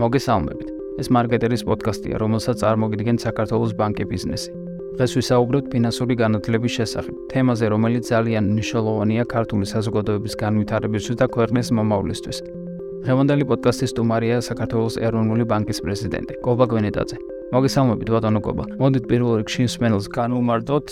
მოგესალმებით. 0.00 0.68
ეს 1.00 1.08
მარკეტერის 1.12 1.62
პოდკასტია, 1.68 2.16
რომელსაც 2.20 2.56
წარმოგიდგენთ 2.64 3.20
საქართველოს 3.26 3.72
ბანკი 3.76 4.04
ბიზნესი. 4.08 4.50
დღეს 4.96 5.12
ვისაუბრებთ 5.16 5.66
ფინანსური 5.72 6.14
განათლების 6.20 6.72
შესახებ, 6.78 7.14
თემაზე, 7.32 7.66
რომელიც 7.72 8.04
ძალიან 8.12 8.44
მნიშვნელოვანია 8.52 9.22
ქართული 9.24 9.64
საზოგადოების 9.72 10.34
განვითარებისთვის 10.42 11.16
და 11.20 11.26
ქვეყნის 11.32 11.68
მომავლისთვის. 11.76 12.38
დღევანდელი 13.04 13.44
პოდკასტის 13.50 13.90
სტუმარია 13.92 14.36
საქართველოს 14.48 14.94
ეროვნული 15.00 15.44
ბანკის 15.48 15.78
პრეზიდენტი 15.84 16.34
კობა 16.44 16.64
გვენეტაძე. 16.72 17.16
მოგესალმებით, 17.52 18.08
ბატონო 18.14 18.40
კობა. 18.46 18.64
მოდით 18.80 19.04
პირველ 19.10 19.32
რიგში 19.40 19.62
მსმენელს 19.68 20.06
განვუმარტოთ, 20.16 20.86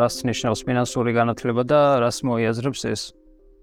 რას 0.00 0.16
ნიშნავს 0.28 0.60
ფინანსური 0.66 1.10
განათლება 1.16 1.62
და 1.64 1.80
რას 2.04 2.18
მოიაზრებს 2.26 2.82
ეს. 2.92 3.02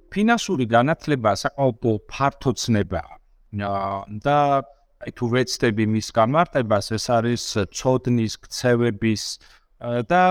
ფინანსური 0.09 0.65
განათლება 0.65 1.29
საკმაოდ 1.37 1.83
ფართო 2.09 2.51
ცნებაა. 2.57 3.13
და 3.53 4.61
აი 4.99 5.11
თუ 5.15 5.25
ვეცდები 5.33 5.85
მის 5.95 6.07
გამარტებას, 6.15 6.85
ეს 6.97 7.05
არის 7.17 7.43
ცოდნის, 7.71 8.33
ქცევების 8.43 9.23
და 10.11 10.23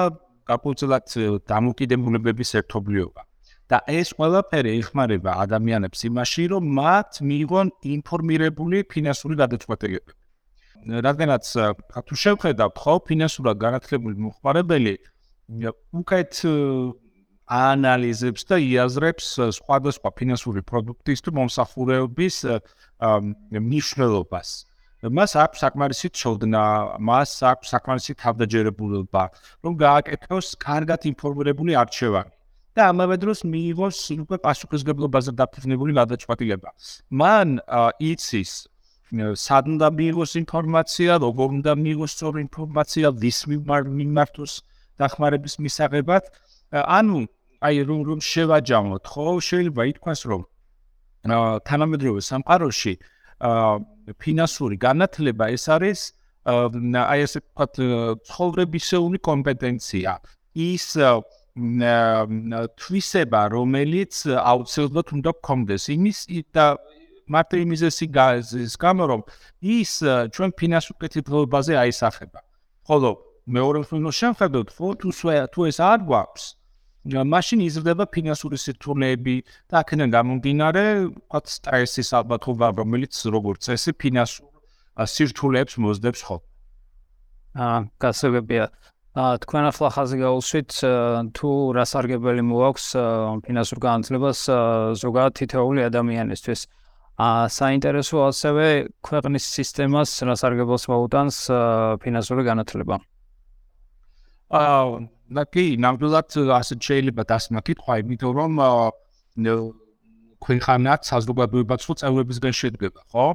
გაკუთილად 0.48 1.06
დამოკიდებულებების 1.48 2.50
ერთობლიობა. 2.60 3.22
და 3.68 3.84
ეს 3.84 4.16
ყველაფერი 4.16 4.70
ეხმარება 4.80 5.32
ადამიანებს 5.44 6.00
იმაში, 6.08 6.44
რომ 6.52 6.62
მათ 6.78 7.20
მიიღონ 7.28 7.68
ინფორმირებული 7.96 8.78
ფინანსური 8.88 9.34
გადაწყვეტილებები. 9.42 10.12
რადგანაც 11.05 11.44
თუ 12.08 12.14
შევხედავთ, 12.24 12.77
ხო, 12.80 12.94
ფინანსურად 13.08 13.56
განათლებული 13.60 14.16
მოხმარებელი 14.24 14.94
უკეთ 16.00 16.32
აანალიზებს 17.48 18.43
და 18.45 18.57
იაზრებს 18.61 19.27
სხვადასხვა 19.56 20.09
ფინანსური 20.20 20.61
პროდუქტის 20.69 21.25
თუ 21.25 21.30
მომსახურების 21.39 22.37
მნიშვნელობას. 23.51 24.48
მას 24.98 25.33
აქვს 25.39 25.59
საკმარისი 25.62 26.09
ცოდნა, 26.11 26.62
მას 26.98 27.31
აქვს 27.47 27.70
საკმარისი 27.70 28.12
თავდაჯერებულობა, 28.19 29.22
რომ 29.62 29.72
გააკეთოს 29.78 30.47
კარგად 30.59 31.00
ინფორმირებული 31.06 31.72
არჩევანი 31.78 32.34
და 32.75 32.83
ამავე 32.91 33.17
დროს 33.22 33.47
მიიღოს 33.47 33.98
უკვე 34.27 34.37
პასუხისგებლობაზე 34.42 35.31
დაფუძნებული 35.39 35.92
გადაწყვეტილება. 36.00 36.69
მან 37.15 37.48
იცის 38.11 38.53
სად 39.39 39.65
უნდა 39.72 39.89
მიიღოს 39.98 40.33
ინფორმაცია, 40.42 41.11
როგორ 41.25 41.48
უნდა 41.59 41.72
მიიღოს 41.78 42.11
სწორი 42.19 42.39
ინფორმაცია, 42.44 43.06
ვის 43.22 43.39
მიმართოს 43.48 44.53
დახმარების 44.98 45.55
მისაღებად. 45.65 46.25
ანუ 46.75 47.25
აი 47.59 47.77
რომ 47.89 48.01
რომ 48.09 48.20
შევაჯამოთ, 48.23 49.05
ხო, 49.12 49.25
შეიძლება 49.48 49.83
ითქვას, 49.92 50.20
რომ 50.31 50.42
თანამედროვე 51.69 52.20
სამყაროში 52.23 52.95
ფინანსური 54.23 54.77
განათლება 54.78 55.45
ეს 55.55 55.65
არის 55.69 56.00
აი 56.48 57.19
ესე 57.27 57.41
ვთქვათ 57.42 57.75
ცხოვრებისეული 58.28 59.19
კომპეტენცია. 59.19 60.12
ის 60.59 60.87
თვისება, 62.78 63.41
რომელიც 63.50 64.15
აუცილებლად 64.39 65.09
უნდა 65.19 65.31
გქონდეს 65.43 65.84
იმის 65.95 66.19
და 66.55 66.67
მარტო 67.28 67.56
იმისესი 67.61 68.06
გაზის 68.15 68.75
გამო 68.81 69.05
რომ 69.11 69.20
ის 69.61 69.93
ჩვენ 70.34 70.50
ფინანსურ 70.59 70.97
კეთილდღეობაზე 71.03 71.75
აისახება. 71.83 72.41
ხოლო 72.89 73.11
მეორე 73.48 73.78
მხრივ 73.84 74.09
შეხედოთ, 74.20 74.69
თუ 75.53 75.61
ეს 75.69 75.78
არ 75.83 76.00
გვაქვს, 76.09 76.45
მაშინ 77.09 77.62
იზრდება 77.64 78.05
ფინანსური 78.12 78.59
სირთულეები 78.61 79.34
და 79.70 79.81
აქედან 79.81 80.12
გამომდინარე, 80.12 80.84
ვთქვათ, 81.09 81.47
სტრესის 81.48 82.11
ალბათობა, 82.20 82.67
რომელიც 82.77 83.15
როგორც 83.33 83.69
წესი 83.69 83.92
ფინანსურ 83.97 84.48
სირთულეებს 84.98 85.75
მოძდებს 85.78 86.20
ხო. 86.28 86.37
აა, 87.59 87.78
გასაგებია. 88.03 88.65
აა, 89.19 89.34
თქვენ 89.42 89.65
ახლა 89.73 89.89
ხაზი 89.95 90.17
გაუსვით, 90.20 90.71
თუ 91.34 91.49
რა 91.75 91.84
სარგებელი 91.88 92.43
მოაქვს 92.44 92.87
ფინანსურ 93.47 93.78
განათლებას 93.82 94.41
ზოგადად 95.00 95.32
თითოეული 95.38 95.81
ადამიანისთვის. 95.88 96.61
აა, 97.19 97.44
საინტერესო 97.50 98.16
ასევე 98.31 98.66
ქვეყნის 99.03 99.44
სისტემას 99.59 100.11
რა 100.22 100.34
სარგებელს 100.38 100.84
მოუტანს 100.93 101.37
ფინანსური 102.05 102.43
განათლება. 102.47 103.00
აა 104.49 105.18
და 105.28 105.44
კი, 105.44 105.65
ნამდვილად 105.84 106.37
ასე 106.56 106.75
შეიძლება 106.89 107.22
დასმა 107.28 107.61
კითხვა, 107.66 107.99
იმიტომ 108.03 108.33
რომ 108.39 108.53
ქვენხანაც 110.44 111.11
საზოგადოებაც 111.12 111.81
ხო 111.84 111.94
წევრებისგან 112.00 112.55
შედგება, 112.55 113.00
ხო? 113.12 113.27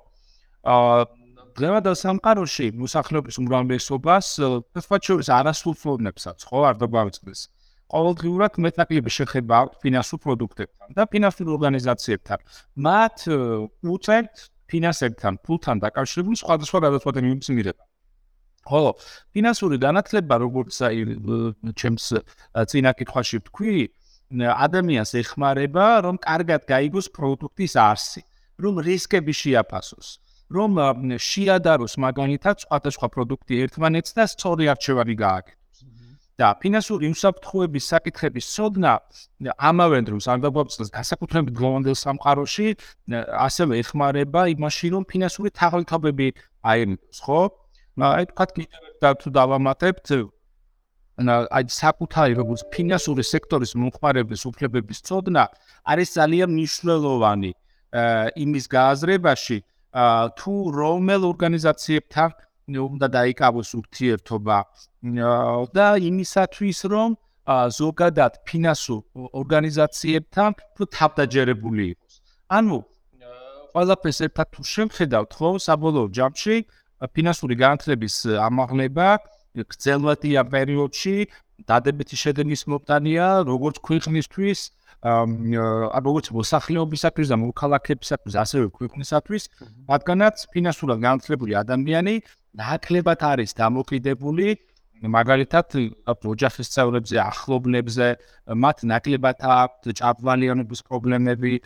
აა 0.64 1.06
დღევანდელ 1.54 1.96
სამყაროში 2.00 2.68
მოსახლეობის 2.82 3.36
უმრავლესობას 3.44 4.28
ფაქტობრივად 4.74 5.30
არასრულფლოვნებსაც, 5.38 6.38
ხო, 6.50 6.60
არ 6.70 6.76
დაგვაწყდეს. 6.82 7.42
ყოველდღიურად 7.94 8.58
მეტნაკლები 8.66 9.12
შეხება 9.14 9.58
ფინანსურ 9.84 10.20
პროდუქტებთან 10.24 10.98
და 10.98 11.06
ფინანსურ 11.14 11.48
ორგანიზაციებთან. 11.56 12.40
მათ 12.88 13.18
უწევთ 13.86 14.36
ფინანსებთან, 14.72 15.34
ფულთან 15.46 15.78
დაკავშირებული 15.86 16.36
სხვადასხვა 16.42 16.80
გადაწყვეტილებების 16.88 17.50
მიღება. 17.54 17.84
ხოლო 18.70 18.92
ფინანსური 19.36 19.78
განათლება 19.86 20.36
როგორც 20.46 20.76
აი 20.88 20.98
ჩემს 21.80 22.06
წინა 22.72 22.92
კითხვაში 23.00 23.38
ვთქვი 23.44 23.76
ადამიანს 24.42 25.12
ეხმარება 25.22 25.86
რომ 26.08 26.18
კარგად 26.24 26.62
გაიგოს 26.74 27.08
პროდუქტის 27.16 27.74
არსი 27.78 28.22
რომ 28.64 28.82
რისკები 28.88 29.34
შეაფასოს 29.42 30.08
რომ 30.54 30.72
შეადაროს 31.18 31.98
მაგალითად 32.06 32.66
სხვადასხვა 32.66 33.08
პროდუქტი 33.16 33.54
ერთმანეთს 33.66 34.12
და 34.18 34.24
სწორი 34.30 34.66
არჩევანი 34.74 35.16
გააკეთოს. 35.18 35.60
და 36.34 36.48
ფინანსური 36.62 37.10
უსაფრთხოების 37.14 37.88
საკითხების 37.94 38.46
სოდნა 38.58 38.94
ამავე 39.70 40.00
დროს 40.10 40.26
არ 40.34 40.40
დაგვაწყდეს 40.46 40.90
განსაკუთრებით 40.98 41.54
გლობალურ 41.60 41.98
სამყაროში 42.04 42.68
ასევე 43.48 43.74
ეხმარება 43.84 44.42
იმაში 44.56 44.88
რომ 44.98 45.04
ფინანსური 45.14 45.54
თაღლითობები 45.54 46.28
აირიდოს 46.74 47.20
ხო 47.26 47.42
აი 48.02 48.26
თქვა 48.32 48.46
კიდევ 48.58 48.84
და 49.02 49.10
თუ 49.22 49.30
დავამატებთ 49.38 50.08
აი 51.58 51.64
საკუთარი 51.70 52.34
როგორც 52.42 52.62
ფინანსური 52.74 53.24
სექტორის 53.24 53.76
მომხმარების 53.78 54.42
უფლებების 54.50 55.00
წოდნა 55.08 55.44
არის 55.86 56.10
ძალიან 56.18 56.50
მნიშვნელოვანი 56.58 57.52
იმის 58.44 58.66
გააზრებაში 58.76 59.58
თუ 60.40 60.54
რომელ 60.74 61.22
ორგანიზაციებთან 61.32 62.30
უნდა 62.74 63.08
დაიკავოს 63.14 63.70
ურთიერთობა 63.78 64.58
და 65.78 65.88
იმისათვის 66.10 66.80
რომ 66.94 67.10
ზოგადად 67.78 68.34
ფინანსურ 68.48 69.02
ორგანიზაციებთან 69.36 70.50
თუ 70.76 70.84
თავდაჯერებული 70.98 71.84
იყოს. 71.92 72.14
ანუ 72.50 72.78
ყველაფერს 73.74 74.20
ერთად 74.28 74.48
თუ 74.54 74.62
შევხედავთ, 74.64 75.32
ხო, 75.38 75.50
საბოლოო 75.60 76.08
ჯამში 76.16 76.56
ფინანსური 77.12 77.56
განათლების 77.60 78.16
ამაღლება 78.48 79.08
გრძელვადია 79.54 80.44
პერიოდში 80.54 81.16
დადებითი 81.70 82.18
შედეგის 82.24 82.66
მომტანია 82.72 83.28
როგორც 83.50 83.80
ქვეყნისთვის 83.88 84.60
აა 85.04 86.00
როგორც 86.08 86.32
მოსახლეობისათვის 86.38 87.28
და 87.34 87.38
მოქალაქეებისათვის 87.44 88.36
ასევე 88.44 88.68
ქვეყნისათვის 88.78 89.44
რადგანაც 89.92 90.46
ფინანსურად 90.56 91.04
განათლებული 91.04 91.60
ადამიანი 91.60 92.16
ნაკლებად 92.64 93.20
არის 93.32 93.52
დამოკიდებული 93.60 94.48
მაგალითად 95.04 95.76
ოჯახის 96.08 96.70
წევრებზე, 96.72 97.18
ახლობლებზე, 97.20 98.08
მათ 98.56 98.84
ნაკლებად 98.88 99.44
აქვს 99.44 99.98
ჭაბვალიანობის 100.00 100.82
პრობლემები, 100.88 101.60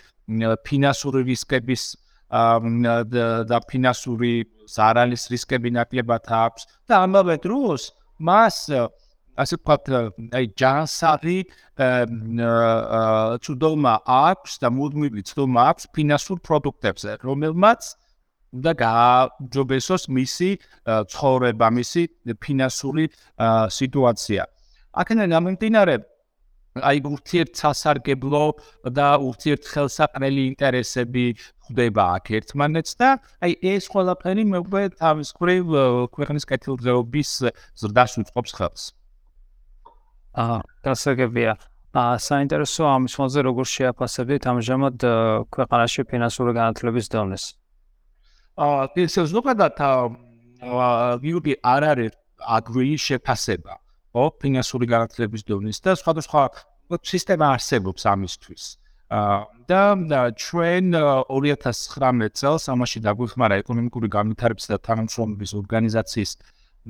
ფინანსური 0.65 1.21
რისკების 1.29 1.83
და 2.31 3.59
ფინანსური 3.71 4.33
ზარალის 4.67 5.27
რისკები 5.31 5.71
ნაკლებად 5.77 6.27
აქვს 6.27 6.67
და 6.87 7.03
ამავე 7.07 7.37
დროს 7.43 7.91
მას 8.19 8.57
ასე 9.37 9.55
ვთქვათ 9.59 9.83
აი 10.33 10.45
ჯანსაღი 10.57 11.39
ცუდომა 13.45 13.93
აქვს 14.17 14.59
და 14.63 14.67
მუდმივი 14.73 15.21
ცუდომა 15.29 15.61
აქვს 15.71 15.87
ფინანსურ 15.93 16.41
პროდუქტებზე 16.41 17.17
რომელმაც 17.23 17.81
და 18.55 18.71
გააჯობესოს 18.79 20.07
მისი 20.07 20.49
ცხოვრება, 21.11 21.67
მისი 21.77 22.03
ფინანსური 22.39 23.05
სიტუაცია. 23.77 24.43
აქედან 24.97 25.29
გამომდინარე, 25.35 25.95
აი 26.83 27.01
ურთიერთ 27.07 27.53
სასარგებლო 27.59 28.43
და 28.97 29.07
ურთიერთ 29.23 29.63
ხელსაყრელი 29.71 30.43
ინტერესები 30.51 31.25
ხდება 31.67 32.03
აქ 32.17 32.25
ერთმანეთს 32.39 32.93
და 33.01 33.09
აი 33.45 33.55
ეს 33.73 33.89
ყველაფერი 33.93 34.43
მეუბე 34.51 34.83
თავის 35.01 35.29
ხრივ 35.37 35.65
ქვეყნის 36.15 36.45
კეთილდღეობის 36.51 37.31
ზრდას 37.81 38.13
უწყობს 38.23 38.51
ხელს. 38.57 38.83
აა 40.37 40.59
გასაგებია. 40.85 41.53
აა 41.97 42.15
საინტერესო 42.21 42.83
ამის 42.85 43.13
ფონზე 43.17 43.41
როგორ 43.47 43.65
შეაფასებთ 43.73 44.43
ამჟამად 44.51 44.97
ქვეყანაში 45.49 46.01
ფინანსური 46.11 46.51
განათლების 46.53 47.07
დონეს? 47.09 47.45
აა 48.57 48.93
ეს 49.07 49.15
ზოგადად 49.33 49.75
აა 49.81 51.17
ვიუდი 51.23 51.53
არ 51.63 51.83
არის 51.91 52.13
აგრი 52.37 52.97
შეფასება 53.01 53.86
ო 54.17 54.25
ფინანსური 54.41 54.85
განათლების 54.93 55.41
დონის 55.49 55.77
და 55.85 55.95
სხვადასხვა 56.01 56.41
სისტემა 57.13 57.45
არსებობს 57.55 58.03
ამისთვის. 58.13 58.63
და 59.07 60.21
ჩვენ 60.35 60.85
2019 61.31 62.35
წელს 62.35 62.63
ამაში 62.73 62.99
დაგვიხმარა 63.07 63.55
ეკონომიკური 63.63 64.07
განვითარების 64.11 64.65
და 64.67 64.77
თანამშრომლობის 64.83 65.51
ორგანიზაციის 65.61 66.31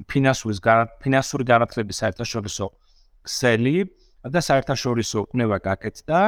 ფინანსური 0.09 0.57
ფინანსური 1.03 1.45
განათლების 1.45 1.95
საერთაშორისო 2.01 2.65
ქსელი 3.27 3.77
და 4.33 4.39
საერთაშორისო 4.49 5.19
კნება 5.29 5.57
გაკეთდა 5.61 6.21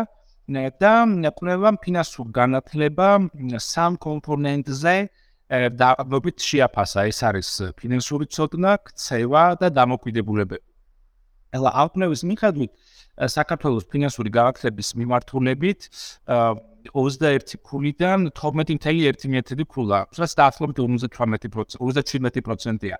და 0.81 0.93
კნება 1.39 1.69
ფინანსურ 1.81 2.27
განათლება 2.37 3.09
სამ 3.57 3.97
კომპონენტზე 3.97 4.95
და 5.49 5.89
მობით 6.05 6.37
შეაფასა 6.37 7.09
ეს 7.09 7.19
არის 7.25 7.49
ფინანსური 7.81 8.29
ცოდნა, 8.29 8.77
ქცევა 8.85 9.57
და 9.61 9.67
დამოუკიდებულებები. 9.73 10.68
ეხლა 11.55 11.69
აუტნევის 11.81 12.21
მიხედვით 12.29 12.71
საქართველოს 13.35 13.85
ფინანსური 13.91 14.29
განათლების 14.31 14.89
მიმართულებით 14.99 15.79
21 16.93 17.57
ქულიდან 17.67 18.29
12.1 18.31 19.65
ქულა, 19.67 19.99
რაც 20.19 20.31
დაახლოებით 20.39 20.77
58%, 20.79 21.77
57%-ია. 21.79 22.97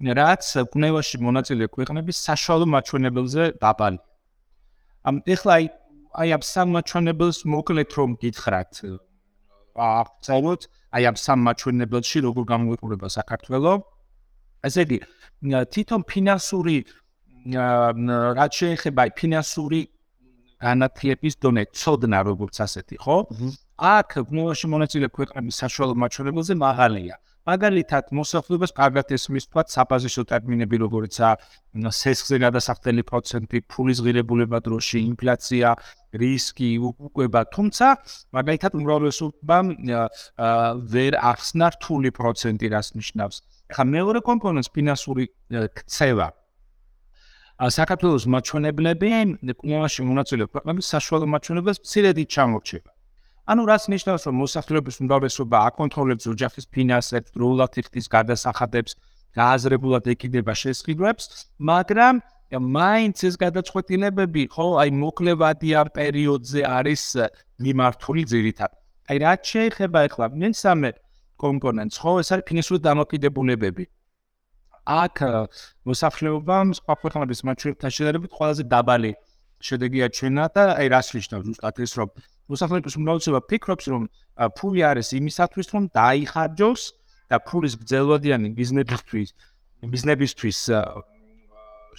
რაც 0.00 0.42
კნევაში 0.72 1.16
მონაწილე 1.20 1.68
ქვეყნების 1.76 2.16
საშუალო 2.28 2.66
მაჩვენებელზე 2.72 3.42
დაბალი. 3.60 4.00
ამ 5.04 5.20
ეხლა 5.24 5.54
აი 6.20 6.28
ამ 6.36 6.42
სამ 6.44 6.68
მაჩვენებელს 6.76 7.38
მოკლედ 7.48 7.90
რომ 7.96 8.10
გითხრათ 8.20 8.72
აღწეროთ 9.76 10.62
აი 10.96 11.02
ამ 11.10 11.16
სამ 11.16 11.38
მაჩვენებელში 11.46 12.18
როგორ 12.26 12.44
გამოიყურება 12.52 13.08
საქართველოს 13.16 13.80
ესე 14.68 14.82
იგი 14.84 14.98
თვითონ 15.72 16.00
ფინანსური 16.10 16.76
რაც 17.48 18.52
შეეხება 18.60 19.08
ფინანსური 19.16 19.80
განათლების 20.60 21.34
დონე 21.40 21.64
ცოდნა 21.72 22.20
როგორც 22.28 22.60
ასეთი 22.66 22.96
ხო 23.00 23.16
აქ 23.80 24.10
კნევაში 24.28 24.66
მონაწილე 24.68 25.08
ქვეყნების 25.08 25.54
საშუალო 25.64 25.94
მაჩვენებელზე 26.04 26.54
მაღალია 26.60 27.16
მაგალითად 27.48 28.10
მოსახლეობას 28.12 28.72
კარგად 28.76 29.12
ესმის 29.16 29.46
თქვა 29.48 29.64
საბაზისო 29.72 30.24
ტერმინები 30.30 30.80
როგორიცაა 30.82 31.88
სესხზე 32.00 32.36
გადასახდელი 32.44 33.02
პროცენტი, 33.10 33.62
ფულის 33.72 34.02
ღირებულება 34.04 34.60
დროში, 34.66 35.00
ინფლაცია, 35.10 35.68
რისკი, 36.20 36.70
უკუება, 36.90 37.40
თუმცა 37.54 37.86
მაგალითად 38.36 38.76
უმრავლესობამ 38.80 39.66
ვერ 40.92 41.12
ახსნა 41.32 41.72
რთული 41.74 42.10
პროცენტი 42.18 42.66
რას 42.74 42.88
ნიშნავს. 43.00 43.36
ახლა 43.70 43.84
მეორე 43.96 44.20
კომპონენტს 44.26 44.68
ფინანსური 44.74 45.24
ქცევა. 45.78 46.28
საქართველოს 47.68 48.24
მაჩვენებლები, 48.32 49.08
კვლევაში 49.60 50.00
მონაწილე 50.08 50.44
ქვეყნების 50.48 50.86
საშუალო 50.94 51.26
მაჩვენებლებს 51.34 51.80
მცირედი 51.84 52.24
ჩამორჩება. 52.32 52.90
ანუ 53.50 53.62
რაც 53.68 53.82
ნიშნავს 53.92 54.22
რომ 54.26 54.34
მოსახლეობის 54.40 54.96
უმრავლესობა 55.02 55.56
აკონტროლებს 55.68 56.24
ოჯახის 56.32 56.64
ფინანსებს, 56.72 57.32
დროულად 57.36 57.72
იხდის 57.80 58.06
გადასახადებს, 58.16 58.90
გააზრებულად 59.36 60.04
ეკიდება 60.14 60.52
შესყიდვებს, 60.62 61.24
მაგრამ 61.60 62.14
მაინც 62.50 63.16
ეს 63.28 63.34
გადაწყვეტილებები 63.44 64.42
ხო 64.54 64.66
აი 64.82 64.90
მოკლევადია 64.90 65.80
პერიოდზე 65.94 66.60
არის 66.66 67.02
მიმართული 67.60 68.22
ძირითადად. 68.32 68.78
აი 69.10 69.16
რაც 69.20 69.40
შეეხება 69.52 69.98
ახლა 70.08 70.26
მესამე 70.32 70.90
კომპონენტს, 71.38 71.96
ხო 72.02 72.12
ეს 72.22 72.28
არის 72.32 72.44
ფინანსური 72.48 72.80
დამოკიდებულებები. 72.88 73.84
აქ 74.90 75.16
მოსახლეობამ 75.88 76.74
სხვა 76.78 76.94
ქვეყნების 77.02 77.40
მაჩვენებთან 77.46 77.90
შედარებით 77.96 78.30
ყველაზე 78.38 78.62
დაბალი 78.74 79.12
შედეგი 79.60 80.00
აჩვენა 80.08 80.44
და 80.56 80.62
აი 80.80 80.86
რას 80.94 81.08
ნიშნავს 81.16 81.44
ზუსტად 81.50 81.76
ეს 81.84 81.92
რომ 82.00 82.08
მოსახლეობის 82.50 82.96
უმრავლესობა 82.98 83.40
ფიქრობს, 83.50 83.84
რომ 83.92 84.02
ფული 84.58 84.80
არის 84.90 85.08
იმისათვის, 85.20 85.66
რომ 85.74 85.84
დაიხარჯოს 85.94 86.82
და 87.30 87.36
ფულის 87.46 87.74
გრძელვადიანი 87.80 88.48
ბიზნესისთვის, 88.58 89.28
ბიზნესისთვის 89.94 90.58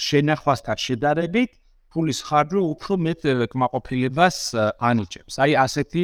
შენახვასთან 0.07 0.77
შედარებით 0.87 1.51
ფულის 1.91 2.19
ხარჯვა 2.27 2.61
უფრო 2.73 2.93
მეტ 3.05 3.21
კმაყოფილებას 3.51 4.37
ანიჭებს. 4.89 5.33
აი 5.43 5.51
ასეთი 5.65 6.03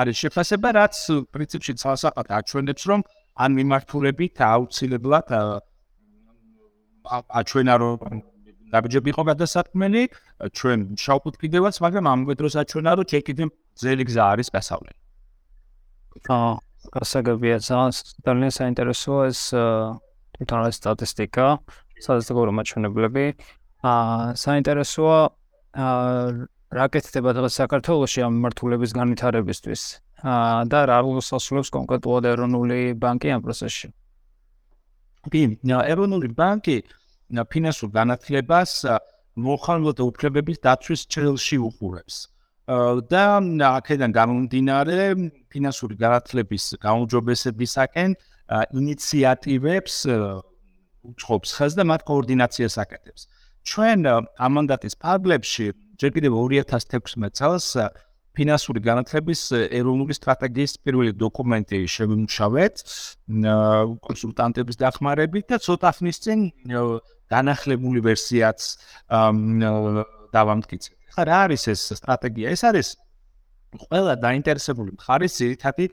არის 0.00 0.16
შეფასება, 0.22 0.68
რაც 0.76 0.94
პრინციპში 1.32 1.72
ცალსაყად 1.80 2.28
აჩვენებს, 2.38 2.82
რომ 2.90 3.00
ან 3.44 3.50
მიმართულებით 3.58 4.36
აუცილებლად 4.44 5.28
აჩვენა 7.10 7.74
რომ 7.82 8.22
დაბჯები 8.72 9.08
იყო 9.12 9.22
გადასაქმენი 9.28 10.02
ჩვენ 10.56 10.78
შავფუთ 10.96 11.34
კიდევაც, 11.42 11.74
მაგრამ 11.84 12.04
ამ 12.12 12.20
დროს 12.40 12.54
აჩვენა 12.62 12.92
რომ 12.98 13.06
ჩეკიდემ 13.12 13.50
ძელი 13.76 14.04
გზა 14.08 14.24
არის 14.32 14.48
გასავლელი. 14.56 14.98
აა, 16.28 16.52
გასაგებია 16.96 17.56
ძალიან 17.62 18.52
საინტერესოა 18.58 19.22
ეს 19.32 19.40
თვითონ 20.36 20.60
სტატისტიკა, 20.72 21.46
სტატისტიკური 22.00 22.50
მაჩვენებლები. 22.58 23.24
აა, 23.84 24.36
საინტერესოა 24.44 25.18
აა 25.76 26.48
რა 26.72 26.86
კეთდება 26.88 27.30
დღეს 27.36 27.54
საქართველოში 27.60 28.20
ამ 28.24 28.34
მართულების 28.40 28.92
განვითარებისთვის. 28.96 29.82
აა 30.24 30.64
და 30.72 30.78
რა 30.88 30.98
როლს 31.04 31.28
ასრულებს 31.36 31.68
კონკრეტულად 31.76 32.24
ეროვნული 32.32 32.96
ბანკი 32.96 33.28
ამ 33.36 33.40
პროცესში? 33.44 33.92
კი, 35.30 35.42
ეროვნული 35.62 36.32
ბანკი 36.34 36.82
ფინანსურ 37.52 37.90
განათლებას 37.94 38.72
მოხალხეთა 39.38 40.02
უფლებების 40.10 40.58
დაცვის 40.66 41.06
ჭრილში 41.06 41.58
უყურებს. 41.68 42.16
და 43.10 43.22
აქედან 43.42 44.10
გამომდინარე 44.14 44.98
ფინანსური 45.50 45.96
განათლების 45.98 46.78
გაუმჯობესებისაკენ 46.78 48.10
ინიციატივებს 48.78 49.96
უწყობს 51.02 51.50
ხელს 51.58 51.74
და 51.74 51.84
მათ 51.90 52.00
კოორდინაციას 52.06 52.74
აკეთებს. 52.78 53.22
ჩვენ 53.66 53.98
ამანდატის 54.38 54.94
პარლებში 55.02 55.66
ჯერ 55.98 56.10
კიდევ 56.14 56.32
2016 56.38 57.34
წელს 57.34 57.66
ფინანსური 58.36 58.80
განათლების 58.84 59.40
ეროვნული 59.78 60.16
სტრატეგიის 60.16 60.72
პირველი 60.84 61.12
დოკუმენტი 61.20 61.78
შევიმუშავეთ 61.94 62.82
კონსულტანტების 64.08 64.80
დახმარებით 64.82 65.52
და 65.52 65.60
ცოტა 65.60 65.90
ხნის 65.98 66.18
წინ 66.24 66.48
განახლებული 67.32 68.00
ვერსიაც 68.08 68.60
დავამტკიცეთ. 70.32 70.96
ხა 71.12 71.22
რა 71.28 71.38
არის 71.46 71.62
ეს 71.72 71.80
სტრატეგია? 72.00 72.52
ეს 72.56 72.62
არის 72.64 72.88
ყველა 73.88 74.14
დაინტერესებული 74.20 74.96
მხარის 74.96 75.32
ძირითადი 75.40 75.86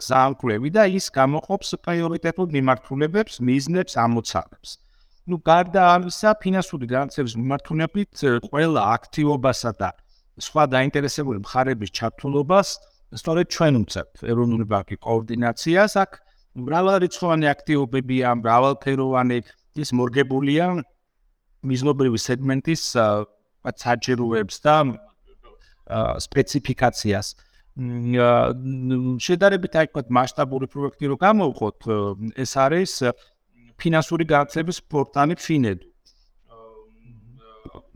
გზამკვლევი 0.00 0.70
და 0.72 0.82
ის 0.88 1.12
გამოყოფს 1.12 1.76
პრიორიტეტულ 1.84 2.48
მიმართულებებს, 2.56 3.40
მიზნებს, 3.44 3.92
ამოცანებს. 4.00 4.70
ну 5.28 5.38
გარდა 5.38 5.82
ამისა 5.94 6.30
ფინანსური 6.42 6.86
განათლების 6.90 7.34
მიმართულებით 7.38 8.22
ყველა 8.50 8.82
აქტივობასა 8.96 9.70
და 9.78 9.90
სხვა 10.40 10.64
დაინტერესებული 10.72 11.42
მხარების 11.44 11.90
ჩართულობას 11.92 12.68
სწორედ 13.12 13.46
ჩვენ 13.52 13.74
უწევთ 13.82 14.24
ეროვნული 14.32 14.64
ბანკი 14.72 14.96
კოორდინაციას 15.04 15.92
აქ 16.02 16.10
მრავალრიცხოვანი 16.56 17.46
აქტივობებია 17.52 18.28
მრავალფეროვანი 18.40 19.38
ის 19.82 19.90
მორგებულია 19.96 20.66
მიზნობრივი 21.68 22.18
სეგმენტის 22.18 22.82
საჭიროებს 23.82 24.56
და 24.64 24.76
სპეციფიკაციას. 26.24 27.26
შედარებით 29.26 29.72
აი 29.80 29.86
თქვა 29.92 30.02
მასშტაბური 30.16 30.66
პროექტი 30.72 31.04
რო 31.12 31.16
გამოვხოთ, 31.22 31.78
ეს 32.36 32.52
არის 32.64 32.92
ფინანსური 33.80 34.24
განათლების 34.28 34.78
პორტალი 34.92 35.36
Finedu. 35.40 35.91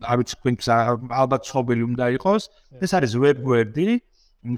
არ 0.06 0.16
ვიცი 0.22 0.34
თქვენს 0.40 0.66
ალბათ 1.22 1.42
ცნობილი 1.50 1.82
უნდა 1.90 2.06
იყოს. 2.16 2.42
ეს 2.84 2.90
არის 2.96 3.12
web-გვერდი 3.24 3.88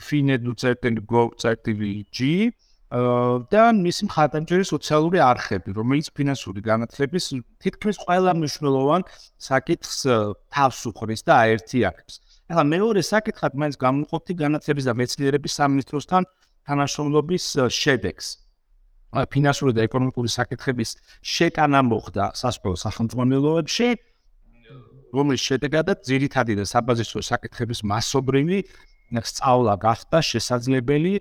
finedu.gov.tv 0.09 1.81
და 3.53 3.63
მისი 3.77 4.03
მხარდამჭერი 4.09 4.65
სოციალური 4.65 5.21
არხები, 5.21 5.77
რომელიც 5.77 6.09
ფინანსური 6.17 6.61
განათლების 6.65 7.25
თითქმის 7.61 7.97
ყველა 8.01 8.33
მნიშვნელოვან 8.39 9.03
საკითხს 9.37 9.99
თავს 10.49 10.79
უხრის 10.89 11.21
და 11.29 11.33
აერთიანებს. 11.45 12.15
ახლა 12.49 12.65
მეორე 12.65 13.01
საკითხად 13.05 13.53
მაინც 13.61 13.77
გამოვყოფთი 13.77 14.33
განათლების 14.41 14.85
და 14.89 14.93
მეცნიერების 14.97 15.53
სამინისტროსთან 15.61 16.23
თანამშრომლობის 16.65 17.45
შედეგს. 17.69 18.27
ფინანსური 19.33 19.73
და 19.77 19.85
ეკონომიკური 19.89 20.29
საკითხების 20.33 20.91
შეტანა 21.21 21.81
მოხდა 21.93 22.25
სასწავლო 22.41 22.77
სახელმწიფოებში, 22.85 23.89
რომლის 25.15 25.41
შედეგადაც 25.41 26.05
ძირითადი 26.09 26.55
და 26.61 26.65
საბაზისო 26.69 27.23
საკითხების 27.25 27.81
მასობრივი 27.89 28.59
სწავლა 29.09 29.75
გახდა 29.81 30.21
შესაძლებელი 30.21 31.13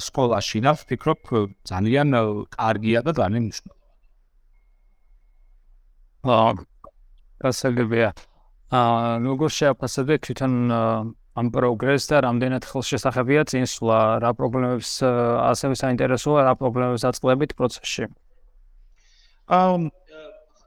სკოლაში 0.00 0.60
და 0.64 0.72
ვფიქრობ 0.80 1.20
ძალიან 1.68 2.08
კარგია 2.48 3.00
და 3.04 3.12
ძალიან 3.12 3.42
მნიშვნელოვანია. 3.44 3.76
აა 6.26 6.52
გასაგებია. 7.44 8.08
აა 8.72 9.20
როგორ 9.28 9.48
შეაფასებთ 9.52 10.20
თვითონ 10.26 10.52
ამ 11.36 11.46
პროგრესს 11.52 12.08
და 12.08 12.16
რამდენად 12.24 12.64
ხელშესახებია 12.64 13.44
წინსვლა, 13.44 14.24
რა 14.24 14.30
პრობლემებს 14.32 15.04
ასევე 15.04 15.74
საინტერესოა, 15.76 16.40
რა 16.48 16.54
პრობლემებს 16.56 17.04
აწყლებით 17.04 17.52
პროცესში? 17.52 18.08
აა 19.52 19.92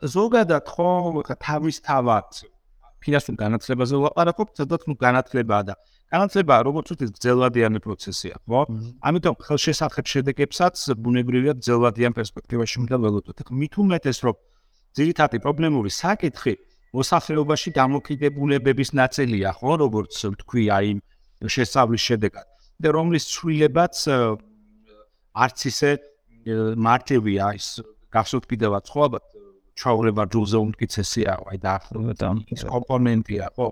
ზოგადად 0.06 0.66
ხო 0.70 1.26
თავისთავად 1.26 2.30
ფინანსურ 3.04 3.36
განათლებაზე 3.40 3.96
ვაყარებთ, 4.04 4.54
სადაც 4.60 4.82
ნუ 4.90 4.96
განათლებაა 5.00 5.64
და 5.70 5.74
განათლება 6.14 6.54
როგორც 6.68 6.88
ვთქვით, 6.92 7.12
გრძელვადიანი 7.16 7.80
პროცესია, 7.86 8.36
ხო? 8.46 8.62
ამიტომ 9.08 9.36
ხელშესახებ 9.46 10.06
შედეგებსაც 10.14 10.76
ბუნებრივია 11.04 11.54
გრძელვადიან 11.60 12.14
პერსპექტივაში 12.20 12.76
უნდა 12.84 12.96
ველოდოთ. 13.04 13.38
მით 13.60 13.74
უმეტეს 13.84 14.18
რომ 14.26 14.36
ძირითადი 14.98 15.38
პრობლემური 15.46 15.90
საკითხი 15.94 16.54
მოსახლეობაში 16.98 17.70
დამოკიდებულებების 17.78 18.90
ნაწილია, 18.98 19.50
ხო, 19.60 19.72
როგორც 19.86 20.14
ვთქვი, 20.34 20.64
აი 20.78 20.90
შესავლის 21.46 22.04
შედეგად. 22.10 22.48
და 22.80 22.94
რომლის 22.96 23.26
ცვლილებაც 23.28 23.96
არც 25.36 25.60
ისე 25.72 25.92
მარტივია 26.80 27.52
ის 27.60 27.68
გახსოვთ 28.16 28.46
კიდევაც 28.52 28.86
ხო 28.88 29.00
ალბათ 29.08 29.26
ჩაურება 29.80 30.24
ჯულზე 30.34 30.58
უმტკიცესია, 30.66 31.32
აი 31.50 31.58
და 31.64 31.74
ის 32.54 32.64
კომპონენტია, 32.68 33.46
ხო? 33.56 33.68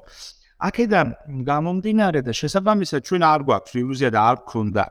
აქედან 0.58 1.08
გამომდინარე 1.46 2.20
და 2.26 2.34
შესაბამისად 2.34 3.06
ჩვენ 3.06 3.24
არ 3.30 3.42
გვაქვს 3.46 3.74
ილუზია 3.78 4.10
და 4.16 4.22
არ 4.32 4.38
გქონდა 4.42 4.86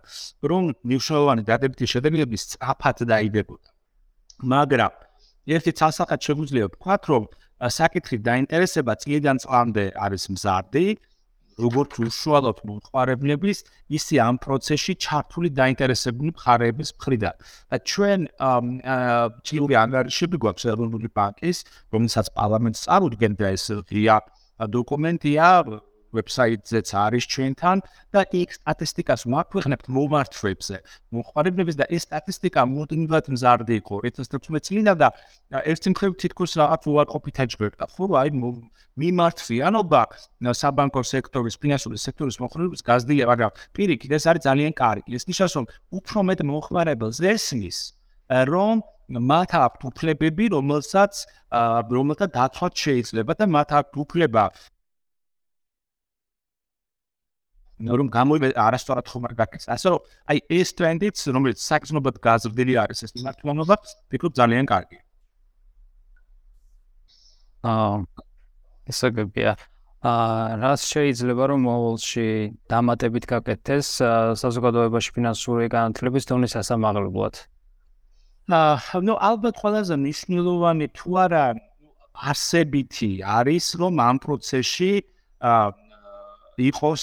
რომ 0.50 0.62
მნიშვნელოვანი 0.87 1.42
დადებითი 1.49 1.87
შედეგები 1.90 2.37
სწრაფად 2.38 3.02
დაიდებოდა. 3.11 3.68
მაგრამ 4.46 4.92
ერთი 5.56 5.73
ცალსახად 5.78 6.20
შეგვიძლია 6.26 6.64
ვთქვათ, 6.70 7.02
რომ 7.11 7.23
საკითხი 7.66 8.16
დაინტერესება 8.28 8.92
წლიდან 9.02 9.37
წლამდე 9.42 9.85
არის 10.06 10.25
მზარდი, 10.35 10.87
როგორც 11.56 11.90
უშუალოდ 12.04 12.58
მოყარებლების, 12.68 13.58
ისე 13.88 14.16
ამ 14.20 14.36
პროცესში 14.44 14.92
ჩართული 15.00 15.48
დაინტერესებული 15.56 16.30
მხარეების 16.36 16.88
მხრიდან. 16.96 17.34
და 17.72 17.76
ჩვენ 17.90 18.20
ჩილი 19.46 19.75
ანგარიშები 19.82 20.36
გვაქვს 20.36 20.64
ეროვნული 20.72 21.08
ბანკის, 21.16 21.58
რომელსაც 21.92 22.26
პარლამენტს 22.36 22.80
წარუდგენდა 22.86 23.46
ეს 23.56 23.64
ღია 23.88 24.16
დოკუმენტია 24.76 25.48
ვებსაიტზეც 26.16 26.88
არის 26.96 27.25
ჩვენთან 27.32 27.76
და 28.12 28.20
იქ 28.40 28.50
სტატისტიკას 28.58 29.23
ვაქვეყნებთ 29.32 29.87
მომართვებზე. 29.96 30.76
მოხარებლების 31.12 31.76
და 31.80 31.85
ეს 31.92 32.02
სტატისტიკა 32.08 32.62
მუდმივად 32.73 33.25
მზარდი 33.37 33.75
იყო 33.80 33.94
2016 34.08 34.64
წლიდან 34.66 34.96
და 34.96 35.08
ერთი 35.70 35.88
მხრივ 35.92 36.12
თითქოს 36.23 36.52
რაღაც 36.61 36.82
უარყოფით 36.90 37.37
ეჯბერტა. 37.44 37.85
ხო, 37.92 38.04
აი 38.16 38.28
მიმართვიანობა 38.96 40.02
საბანკო 40.56 41.00
სექტორის, 41.04 41.54
ფინანსური 41.61 42.00
სექტორის 42.00 42.40
მოხარებლების 42.40 42.80
გაზრდია, 42.80 43.25
მაგრამ 43.28 43.50
პირიქით 43.76 44.12
ეს 44.16 44.25
არის 44.25 44.42
ძალიან 44.49 44.73
კარგი. 44.73 45.11
ეს 45.20 45.25
ნიშნავს, 45.28 45.52
რომ 45.61 45.66
უფრო 46.00 46.18
მეტ 46.28 46.40
მოხარებელს 46.49 47.20
ესმის 47.20 47.78
რომ 48.26 48.82
მათ 49.06 49.50
აქვთ 49.54 49.80
უფლებები, 49.87 50.44
რომელსაც 50.50 51.14
რომელთა 51.96 52.26
დაცვაც 52.35 52.75
შეიძლება 52.75 53.32
და 53.38 53.44
მათ 53.46 53.68
აქვთ 53.78 53.94
უფლება 54.02 54.44
რომ 57.76 58.09
გამოიმე 58.09 58.49
არასწორად 58.56 59.06
ხომ 59.12 59.25
არ 59.28 59.35
გაკეთეს. 59.37 59.68
ასე 59.68 59.87
რომ 59.92 60.00
აი 60.33 60.38
ეს 60.49 60.68
ტრენდიც, 60.78 61.16
რომელიც 61.28 61.59
საგზნობად 61.61 62.16
გაზრდილი 62.25 62.75
არის 62.83 62.99
ეს 63.04 63.12
მართლობა, 63.21 63.76
ფიქრობ 64.09 64.33
ძალიან 64.33 64.64
კარგია. 64.64 65.00
აა 67.68 67.97
ესაგებია. 68.88 69.52
აა 70.06 70.56
რას 70.62 70.80
შეიძლება 70.88 71.45
რომ 71.50 71.61
მოულში 71.68 72.28
დამატებით 72.71 73.25
გაკეთდეს 73.26 73.87
საზოგადოებაში 74.40 75.11
ფინანსური 75.16 75.66
განათლების 75.68 76.25
დონის 76.30 76.52
ასამაღლებლად? 76.61 77.35
აა 78.56 79.00
ნუ 79.04 79.14
ალბათ 79.21 79.54
ყველაზე 79.61 79.95
მნიშვნელოვანი 80.00 80.87
თუ 80.97 81.11
არა 81.25 81.45
არსებითი 82.16 83.11
არის 83.21 83.66
რომ 83.80 83.95
ამ 84.00 84.16
პროცესში 84.25 84.92
აა 85.42 85.66
იყოს 86.71 87.02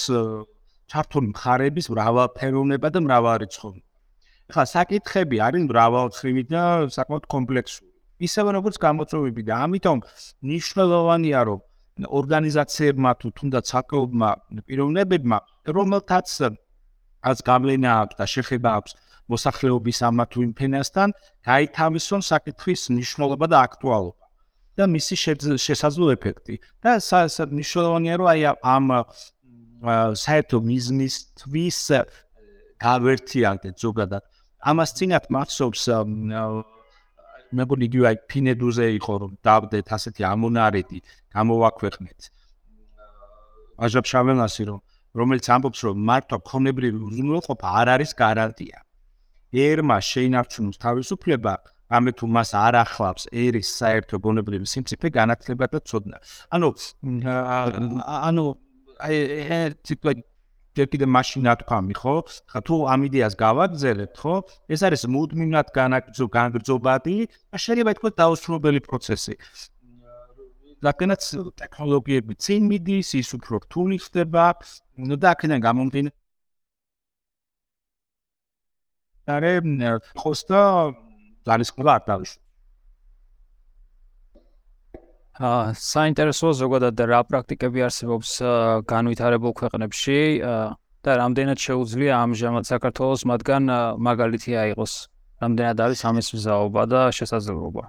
ჩართული 0.90 1.26
მხარეების 1.32 1.86
მრავალფეროვნება 1.94 2.88
და 2.94 3.00
მრავალრიცხოვანი. 3.06 3.82
ხა 4.54 4.64
საკითხები 4.74 5.36
არის 5.46 5.62
მრავალწლივი 5.70 6.42
და 6.52 6.62
საკმაოდ 6.96 7.24
კომპლექსური. 7.34 7.94
ისევე 8.22 8.50
როგორც 8.58 8.76
გამოწვევები 8.78 9.42
და 9.48 9.54
ამიტომ 9.66 9.98
მნიშვნელოვანია 10.46 11.40
რომ 11.48 11.60
ორგანიზაციებმა 12.18 13.10
თუ 13.20 13.28
თუნდაც 13.38 13.64
საკუთრმა 13.74 14.30
პიროვნებებმა 14.66 15.38
რომელთაც 15.76 16.28
ას 17.30 17.38
გავლენა 17.48 17.90
აქვს 18.02 18.16
და 18.20 18.24
შეხება 18.34 18.70
აქვს 18.78 18.92
მოსახლეობის 19.32 19.98
ამა 20.08 20.24
თუ 20.30 20.38
იმ 20.46 20.52
ფენასთან 20.58 21.08
გაითავისონ 21.48 22.20
საკითხის 22.30 22.80
მნიშვნელობა 22.94 23.46
და 23.52 23.58
აქტუალობა 23.66 24.24
და 24.78 24.84
მისი 24.94 25.14
შესაძლო 25.66 26.06
ეფექტი 26.16 26.54
და 26.82 26.98
მნიშვნელოვანია 27.54 28.14
რომ 28.20 28.28
აი 28.34 28.42
ამ 28.74 28.86
საერთო 30.24 30.58
მიზნისთვის 30.64 31.80
გავერთიანდეთ 32.84 33.76
ზოგადად. 33.84 34.22
ამას 34.64 34.90
წინათ 34.96 35.24
მახსოვს 35.34 35.84
მეგონი 37.54 37.84
იგი 37.88 38.00
აი 38.10 38.16
ფინედუზე 38.30 38.86
იყო 38.98 39.14
რომ 39.22 39.32
დავდეთ 39.46 39.86
ასეთი 39.96 40.22
ამონარეთი 40.32 40.98
გამოვაქვეყნეთ. 41.34 42.20
აჟაბ 43.84 44.04
შავენასი 44.12 44.64
რომ 44.68 44.80
რომელიც 45.14 45.46
ამბობს 45.54 45.80
რომ 45.86 45.96
მარტო 46.08 46.36
ქონებრივი 46.50 47.00
უზრუნველყოფა 47.08 47.68
არ 47.80 47.88
არის 47.94 48.10
გარანტია. 48.18 48.78
ერმა 49.54 49.98
შეინარჩუნოს 50.10 50.76
თავისუფლება 50.82 51.54
ამე 51.94 52.10
თუ 52.18 52.26
მას 52.34 52.50
არ 52.58 52.74
ახლავს 52.82 53.24
ერის 53.30 53.68
საერთო 53.78 54.18
გონებრივი 54.24 54.66
სიმწიფე 54.66 55.08
განათლება 55.14 55.66
და 55.70 55.78
ცოდნა. 55.88 56.16
ანუ 56.50 56.68
ანუ 58.28 58.44
აი 59.04 59.16
თქვა 59.84 60.12
ჯერ 60.74 60.86
კიდე 60.90 61.06
მაშინ 61.06 61.46
ათქვამი 61.54 61.94
ხო? 61.94 62.14
ხა 62.50 62.60
თუ 62.66 62.74
ამ 62.90 63.00
იდეას 63.06 63.34
გავაგზავნებთ 63.38 64.16
ხო? 64.18 64.34
ეს 64.74 64.80
არის 64.86 65.02
მუდმივად 65.14 65.68
განაგრძო 65.76 66.26
განგრძობადი 66.36 67.16
და 67.30 67.56
შეიძლება 67.64 67.90
ითქვას 67.94 68.14
დაუსრულებელი 68.18 68.80
პროცესი. 68.88 69.34
რადგანაც 70.84 71.22
ტექნოლოგიები 71.60 72.34
წინ 72.44 72.62
მიდის, 72.70 73.08
ის 73.22 73.30
უფრო 73.38 73.54
რთული 73.64 73.96
ხდება, 74.04 74.44
ნუ 74.98 75.16
და 75.22 75.26
აქედან 75.32 75.60
გამომდინარე 75.64 76.12
არე 79.24 79.52
ხოსტა 80.20 80.60
ძალის 81.48 81.70
ყვა 81.76 81.92
არ 81.96 82.02
დავიშვა. 82.08 82.43
აა 85.34 85.74
საინტერესოა 85.74 86.52
ზოგადად 86.62 87.00
რა 87.10 87.20
პრაქტიკები 87.26 87.82
არსებობს 87.82 88.30
განვითარებულ 88.86 89.52
ქვეყნებში 89.58 90.18
და 91.02 91.10
რამდენად 91.18 91.58
შეუძლია 91.58 92.12
ამჟამად 92.22 92.64
საქართველოს 92.70 93.26
მათგან 93.26 93.64
მაგალითი 93.98 94.52
აიღოს. 94.62 94.94
რამდენად 95.42 95.78
არის 95.84 96.00
ამის 96.06 96.28
მზაობა 96.38 96.82
და 96.86 97.00
შესაძლებლობა. 97.18 97.84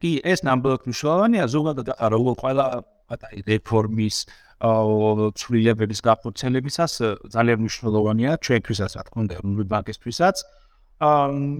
კი, 0.00 0.10
ეს 0.24 0.40
ნამდვილად 0.48 0.80
მნიშვნელოვანია 0.88 1.44
ზოგადად 1.44 1.86
როგორ 1.92 2.34
ყველა 2.40 2.64
აი 3.12 3.38
რეფორმის 3.52 4.16
ცვლილებების 5.36 6.00
გაფუძნებისას 6.08 6.92
ძალიან 7.36 7.58
მნიშვნელოვანია 7.68 8.30
ჩვენთვისაც, 8.40 8.90
რა 8.96 9.02
თქმა 9.06 9.20
უნდა, 9.28 9.36
ბანკისთვისაც. 9.76 10.36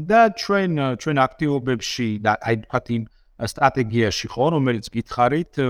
და 0.09 0.21
ჩვენ 0.41 0.71
ჩვენ 0.97 1.17
აქტივობებში 1.21 2.09
და 2.25 2.33
აი 2.41 2.57
თქვა 2.65 2.81
იმ 2.97 3.03
სტრატეგიაში 3.37 4.27
ხო, 4.33 4.47
რომელიც 4.57 4.89
გითხარით 4.93 5.61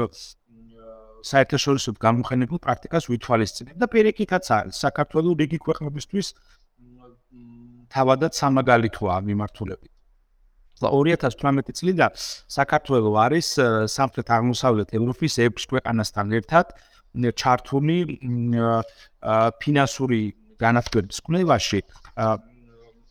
საერთაშორისო 1.27 1.97
გამოხენებულ 1.99 2.59
პრაქტიკას 2.63 3.11
ვითვალისწინებ 3.11 3.77
და 3.83 3.87
პირიქითაც 3.91 4.45
არის 4.57 4.79
საქართველოს 4.79 5.35
რიგი 5.43 5.59
ქვეყნებისთვის 5.67 6.27
თავადაც 7.91 8.33
სამაგალითოა 8.39 9.17
მიმართულებით. 9.27 9.91
2018 10.77 11.73
წლიდან 11.73 12.13
საქართველოს 12.53 13.17
არის 13.27 13.47
სამხრეთ 13.97 14.29
აღმოსავლეთ 14.37 14.89
ევროპის 14.99 15.33
6 15.41 15.67
ქვეყანასთან 15.73 16.27
ერთად 16.39 16.67
ჩართული 17.43 17.97
ფინანსური 19.63 20.21
განათლების 20.61 21.19
კვლევაში 21.27 21.81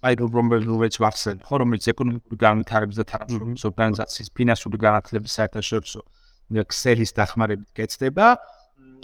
აი 0.06 0.18
რომელიც 0.22 1.00
ვახსენ 1.02 1.42
ხო 1.48 1.62
რომელიც 1.62 1.88
ეკონომიკური 1.94 2.38
განვითარების 2.46 3.00
და 3.02 3.06
თანამშრომლობის 3.12 3.66
ორგანიზაციის 3.70 4.30
ფინანსური 4.38 4.78
განათლების 4.86 5.38
საერთაშორისო 5.40 6.02
ქსელის 6.72 7.12
დახმარებით 7.18 7.70
კეთდება 7.80 8.28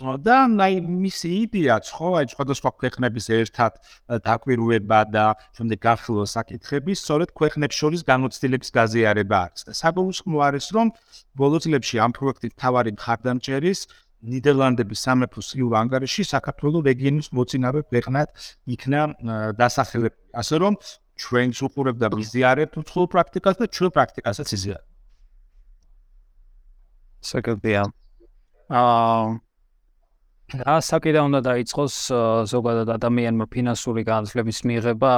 და 0.01 0.35
აი 0.65 0.77
მისი 0.81 1.29
იდეაც 1.45 1.89
ხო 1.93 2.09
აი 2.19 2.29
სხვადასხვა 2.33 2.69
ქვეყნების 2.81 3.25
ერთად 3.37 3.73
დაკვირვება 4.25 4.99
და 5.13 5.25
შემდეგ 5.57 5.79
გახილვა 5.85 6.25
საკითხები 6.35 6.95
სწორედ 7.01 7.33
ქვეყნებს 7.37 7.75
შორის 7.81 8.01
განოცდილების 8.09 8.69
გაზიარება 8.77 9.37
არის 9.45 9.61
და 9.69 9.73
საბოლოო 9.81 10.41
არის 10.47 10.67
რომ 10.77 10.93
ბოლო 11.37 11.57
წლებში 11.65 12.01
ამ 12.05 12.11
პროექტის 12.17 12.57
თავარი 12.61 12.91
მხარდამჭერის 12.97 13.79
ნიდერლანდების 14.21 14.99
სამეფოს 15.05 15.47
იურ 15.57 15.73
ანგარიში 15.81 16.23
საქართველოს 16.29 16.85
რეგიონის 16.89 17.27
მოწინავე 17.33 17.81
ქვეყნად 17.89 18.27
იქნა 18.75 19.01
დასახელებული. 19.57 20.15
ასე 20.41 20.55
რომ 20.61 20.73
ჩვენს 21.21 21.57
უყურებდა 21.67 22.07
მიზიარებთ 22.17 22.73
უცხოურ 22.81 23.07
პრაქტიკას 23.13 23.55
და 23.61 23.65
ჩვენ 23.75 23.91
პრაქტიკასაც 23.97 24.47
იზიარებთ 24.57 24.89
საკეთია. 27.21 27.81
აა 28.69 29.39
რა 30.51 30.77
საკითხი 30.83 31.21
უნდა 31.31 31.39
დაიწყოს 31.47 31.95
ზოგადად 32.51 32.89
ადამიანმა 32.91 33.45
ფინანსური 33.47 34.03
განათლების 34.03 34.59
მიღება 34.67 35.13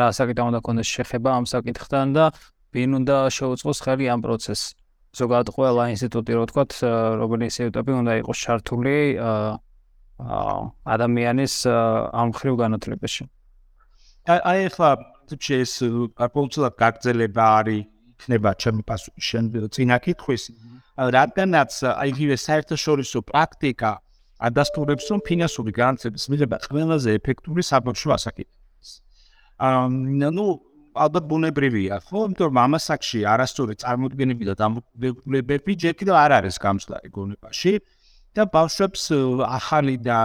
რა 0.00 0.08
საკითხი 0.16 0.42
უნდა 0.48 0.60
კონდეს 0.64 0.88
შეხება 0.96 1.30
ამ 1.36 1.44
საკითხთან 1.44 2.14
და 2.16 2.24
ვინ 2.72 2.90
უნდა 3.00 3.16
შეუწყოს 3.36 3.78
ხელი 3.84 4.06
ამ 4.08 4.20
პროცესს 4.24 4.79
ზოგადად 5.18 5.48
ყველა 5.56 5.84
ინსტიტუტი 5.94 6.32
რო 6.38 6.44
თქვათ 6.50 6.72
რომელი 7.20 7.44
ინსტიტუტები 7.50 7.92
უნდა 8.00 8.12
იყოს 8.22 8.38
ჩართული 8.46 8.96
ადამიანის 10.94 11.54
ამ 11.66 12.28
ხრივ 12.36 12.54
განათლებაში. 12.62 13.24
აი 14.28 14.58
ახლა 14.70 14.90
თქო 15.30 15.54
ეს 15.64 15.72
აპოლცულად 16.26 16.74
გაგზელება 16.82 17.44
არის 17.58 17.82
იქნება 18.20 18.50
ჩემი 18.62 18.82
პასუხი 18.84 19.22
შენ 19.28 19.44
წინა 19.74 19.96
კითხვის 20.04 20.42
რადგანაც 21.16 21.72
აი 21.88 22.10
ეს 22.36 22.42
საერთაშორისო 22.48 23.18
პრაქტიკა 23.30 23.90
ადასტურებს 24.48 25.04
რომ 25.12 25.20
ფინანსური 25.24 25.72
განათლების 25.76 26.24
მიღება 26.32 26.56
ყველაზე 26.68 27.10
ეფექტური 27.18 27.62
საბავშვო 27.64 28.10
ასაკი. 28.16 28.44
აა 29.60 29.88
ნუ 30.36 30.46
ალბათ 30.94 31.24
ბუნებრივია, 31.30 32.00
ხო? 32.08 32.18
იმიტომ 32.30 32.46
რომ 32.50 32.58
ამასაკში 32.64 33.20
არასწორი 33.32 33.74
წარმოდგენები 33.82 34.44
და 34.50 34.54
დამოკიდებები 34.60 35.76
ჯერ 35.84 35.94
კიდევ 36.00 36.16
არ 36.24 36.32
არის 36.40 36.56
გამძლარი 36.64 37.08
გონებაში 37.14 37.72
და 38.34 38.42
ბავშვებს 38.54 39.02
ახალი 39.46 39.94
და 40.02 40.18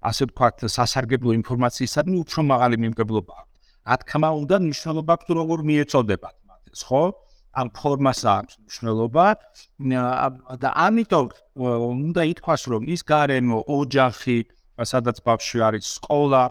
ასე 0.00 0.28
ვთქვათ 0.28 0.66
სასარგებლო 0.76 1.30
ინფორმაციისადმი 1.40 2.16
უფრო 2.24 2.40
მაღალი 2.52 2.76
მიმგებლობა 2.84 3.32
აქვს. 3.40 3.56
რა 3.90 3.96
თქმა 4.04 4.28
უნდა, 4.40 4.56
მნიშვნელობა 4.64 5.12
აქვს 5.16 5.28
როგორ 5.40 5.58
მიეწოდებათ 5.70 6.36
მათ, 6.48 6.62
ხო? 6.84 7.02
ამ 7.50 7.68
ფორმას 7.74 8.20
აქვს 8.30 8.54
მნიშვნელობა 8.62 9.26
და 10.62 10.68
ამიტომ 10.86 11.26
უნდა 11.58 12.22
ითქვას 12.32 12.62
რომ 12.70 12.82
ის 12.94 13.02
გარემო 13.02 13.58
ოჯახი 13.66 14.38
სადაც 14.90 15.18
ბავშვი 15.26 15.58
არის 15.68 15.84
სკოლა 15.98 16.42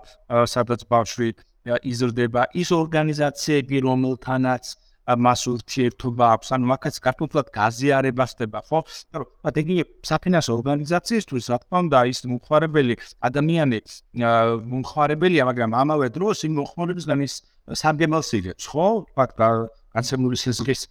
სადაც 0.54 0.84
ბავშვი 0.92 1.30
იზრდება 1.66 2.42
ის 2.56 2.70
ორგანიზაციები 2.76 3.82
რომელთანაც 3.86 4.64
მას 5.10 5.42
ურთიერთობა 5.50 6.26
აქვს. 6.38 6.48
ანუ 6.54 6.66
მაგაც 6.70 6.96
კარგულად 7.02 7.48
გაზიარება 7.50 8.26
ხდება 8.30 8.60
ხო? 8.70 8.80
ანუ 9.18 9.26
ეგი 9.62 9.78
საფინანსო 10.06 10.52
ორგანიზაციისთვის 10.60 11.46
რა 11.50 11.58
თქმა 11.66 11.78
უნდა 11.86 12.00
ის 12.14 12.20
მომხარებელი 12.30 12.96
ადამიანი 13.26 13.80
მომხარებელია 14.70 15.44
მაგრამ 15.50 15.72
ამავე 15.82 16.08
დროს 16.14 16.46
იმ 16.46 16.54
მომხარებელს 16.62 17.10
ის 17.26 17.34
სამგემელს 17.82 18.30
იღებს 18.38 18.66
ხო? 18.70 18.88
ფაქტ 19.18 19.38
განსემული 19.98 20.38
სიზღის 20.38 20.82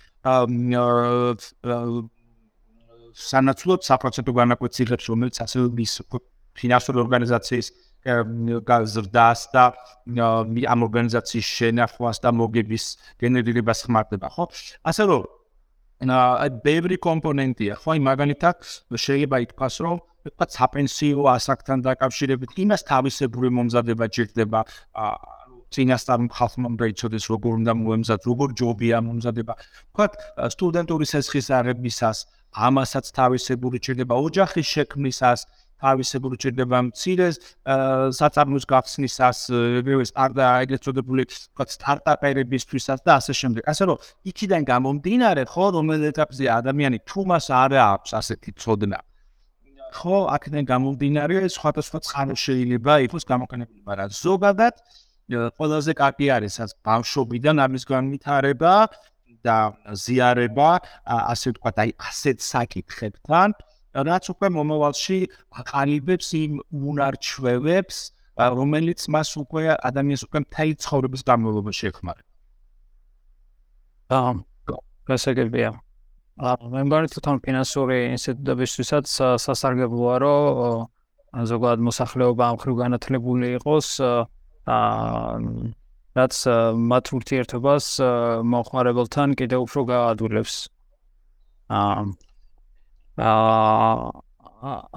სანაცვლოდ 3.18 3.82
საპროცენტო 3.86 4.32
განაკვეთს 4.38 4.82
იღებს, 4.84 5.06
რომელიც 5.10 5.36
ასევე 5.42 5.66
მის 5.78 5.94
ფინანსური 6.58 7.00
ორგანიზაციის 7.02 7.66
გაზრდას 8.04 9.40
და 9.54 9.64
ამ 10.72 10.80
ორგანიზაციის 10.86 11.48
შენახვას 11.58 12.22
და 12.24 12.30
მოგების 12.32 12.84
გენერირებას 13.20 13.78
ხმარდება, 13.86 14.28
ხო? 14.30 14.44
ასე 14.86 15.02
რომ 15.10 15.24
აი 16.06 16.50
ბევრი 16.62 16.96
კომპონენტია, 17.02 17.74
ხო? 17.82 17.88
აი 17.98 18.00
მაგალითად 18.06 18.56
შეიძლება 18.94 19.36
ითქვას, 19.50 19.74
რომ 19.82 19.98
თქვა 20.30 20.46
საპენსიო 20.46 21.22
ასაკთან 21.36 21.78
დაკავშირებით 21.88 22.50
იმას 22.62 22.82
თავისებური 22.86 23.50
მომზადება 23.58 24.06
ჭირდება 24.14 24.60
წინასწარ 25.74 26.20
ხალხმა 26.32 26.66
უნდა 26.72 26.84
იცოდეს 26.92 27.24
როგორ 27.28 27.52
უნდა 27.60 27.72
მოემზად, 27.76 28.20
როგორ 28.30 28.48
ჯობია 28.56 28.98
მომზადება. 29.04 29.54
ვთქვათ, 29.92 30.12
სტუდენტური 30.54 31.06
სესხის 31.12 31.48
აღებისას 31.58 32.18
ამასაც 32.56 33.04
თავისებური 33.18 33.78
ჭირდება 33.84 34.14
ოჯახის 34.16 34.66
შექმნისას, 34.74 35.40
თავისებური 35.82 36.36
ჭირდება 36.42 36.78
მცირეს 36.90 37.36
საწარმოს 38.18 38.64
გახსნისას, 38.72 39.38
ეგრევე 39.80 40.04
სტარტა 40.10 40.46
ეგრეთ 40.64 40.80
წოდებული 40.86 41.22
სტარტაპერებისთვისაც 41.74 42.98
და 43.06 43.12
ასე 43.20 43.32
შემდეგ. 43.40 43.62
ასე 43.72 43.82
რომ 43.88 43.96
იქიდან 44.30 44.62
გამომდინარე, 44.72 45.42
ხო, 45.52 45.64
რომელ 45.78 46.00
ეტაპზე 46.12 46.44
ადამიანი 46.60 46.98
თუ 47.08 47.20
მას 47.30 47.46
არ 47.62 47.72
აქვს 47.78 48.10
ასეთი 48.20 48.50
ცოდნა 48.62 48.98
ხო, 49.88 50.16
აქედან 50.36 50.64
გამომდინარე, 50.68 51.48
სხვადასხვა 51.48 51.98
წყარო 52.04 52.34
შეიძლება 52.36 52.92
იყოს 53.08 53.24
გამოყენებული, 53.24 53.82
მაგრამ 53.88 54.10
ზოგადად 54.12 54.74
ყველაზე 55.28 55.92
კარგი 56.00 56.26
არის 56.36 56.54
ას 56.64 56.72
ბავშვობიდან 56.88 57.56
ამის 57.64 57.84
განვითარება 57.88 58.74
და 59.44 59.58
ზიარება, 59.92 60.70
ასე 61.04 61.46
ვთქვათ, 61.52 61.76
აი 61.84 61.90
ასეთ 62.08 62.36
საკითხებთან, 62.52 63.48
რაც 63.94 64.24
უკვე 64.32 64.48
მომავალში 64.52 65.18
აყალიბებს 65.60 66.28
იმ 66.38 66.52
უნარჩვევებს, 66.68 67.98
რომელიც 68.38 69.00
მას 69.10 69.30
უკვე 69.42 69.64
ადამიანს 69.82 70.22
უკვე 70.28 70.38
მთელი 70.46 70.74
ცხოვრების 70.78 71.22
განმავლობაში 71.26 71.84
ეხმარება. 71.90 72.28
აა, 74.08 74.32
გასაგებია. 75.08 75.70
აა, 76.38 76.56
მე 76.70 76.80
მგონი 76.86 77.08
თვითონ 77.12 77.36
ფინანსური 77.42 77.98
ინსტიტუტებისთვისაც 78.14 79.06
სასარგებლოა, 79.42 80.14
რომ 80.22 80.86
ზოგადად 81.50 81.80
მოსახლეობა 81.88 82.44
ამ 82.46 82.56
ხრივ 82.62 82.74
განათლებული 82.78 83.46
იყოს, 83.58 83.88
აა 84.68 85.36
რაც 86.18 86.34
მათ 86.92 87.04
ურთიერთობას 87.18 87.86
მოხმარებელთან 88.52 89.28
კიდევ 89.38 89.60
უფრო 89.66 89.80
გაადვილებს. 89.92 90.54
აა 91.68 92.27
აა 93.18 94.28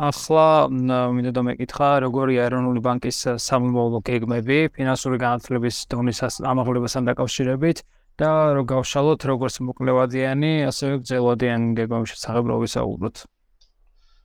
ახლა 0.09 0.45
მინდა 0.73 1.31
და 1.37 1.41
მეკითხა 1.45 1.89
როგორი 2.01 2.37
ეროვნული 2.41 2.81
ბანკის 2.85 3.19
სამომავლო 3.45 3.99
გეგმები 4.09 4.57
ფინანსური 4.77 5.19
განათლების 5.21 5.85
დონის 5.91 6.21
ამაღლებასთან 6.53 7.09
დაკავშირებით 7.09 7.83
და 8.21 8.31
რო 8.57 8.63
გავშალოთ 8.71 9.21
როგორც 9.31 9.59
მოკლევადიანი 9.67 10.51
ასევე 10.69 11.01
გრძელვადიანი 11.01 11.77
გეგმების 11.77 12.09
შესახებ 12.13 12.49
რო 12.49 12.57
ვისაუბროთ. 12.65 13.15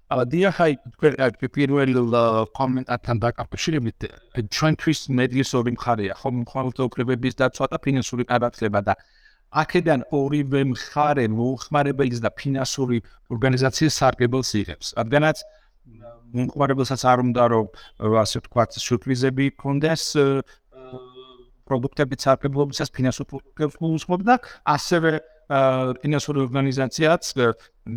დიახაი 0.06 0.72
თქვენ 0.96 1.14
პირველ 1.56 1.92
კომენტართან 2.56 3.16
დაკავშირებით 3.26 4.00
ჩვენთვის 4.56 5.00
მედიასორი 5.20 5.70
მხარეა 5.76 6.14
ხომ 6.16 6.36
ხოლმე 6.48 6.82
უკრებების 6.88 7.34
დაცვა 7.42 7.66
და 7.74 7.76
ფინანსური 7.82 8.24
გადაწყვეტა 8.24 8.80
და 8.86 8.94
აქედან 9.62 10.00
ორივე 10.12 10.62
მხარე 10.72 11.26
მოხმარებელის 11.32 12.20
და 12.24 12.30
ფინანსური 12.40 12.98
ორგანიზაციის 13.32 13.94
სარგებელს 14.00 14.50
იღებს. 14.60 14.86
რადგანაც 15.00 15.36
მოხმარებელსაც 16.36 17.00
არ 17.06 17.18
უნდა 17.26 17.44
რომ 17.52 17.66
ასე 18.22 18.36
ვთქვათ 18.42 18.70
სურპრიზები 18.86 19.44
კონდეს 19.62 20.04
პროდუქტების 21.66 22.20
სარგებლობისას 22.26 22.90
ფინანსურ 22.96 23.26
პროდუქტებს 23.30 23.76
უზღობ 23.80 24.20
და 24.28 24.34
ასევე 24.76 25.10
ფინანსური 26.02 26.42
ორგანიზაციაც 26.46 27.22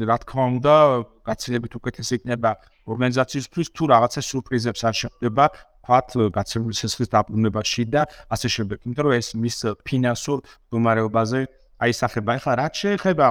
რა 0.09 0.17
თქმა 0.21 0.43
უნდა 0.53 0.75
გაცილებით 1.25 1.73
უკეთესი 1.81 2.13
იქნება 2.21 2.51
ორგანიზაციისთვის 2.93 3.67
თუ 3.73 3.83
რაღაცა 3.93 4.21
სურპრიზებს 4.29 4.81
არ 4.89 4.95
შეხვდება 5.01 5.45
ფათ 5.85 6.17
გაცილებით 6.35 6.77
სესხის 6.81 7.09
დაბრუნებაში 7.15 7.83
და 7.93 8.01
ასე 8.33 8.47
შემდეგ 8.55 8.77
იმიტომ 8.85 9.05
რომ 9.07 9.13
ეს 9.19 9.29
მის 9.43 9.57
ფინანსურ 9.87 10.37
მდგომარეობაზე 10.43 11.41
აისახება 11.85 12.31
ახლა 12.39 12.53
რაც 12.61 12.73
შეეხება 12.83 13.27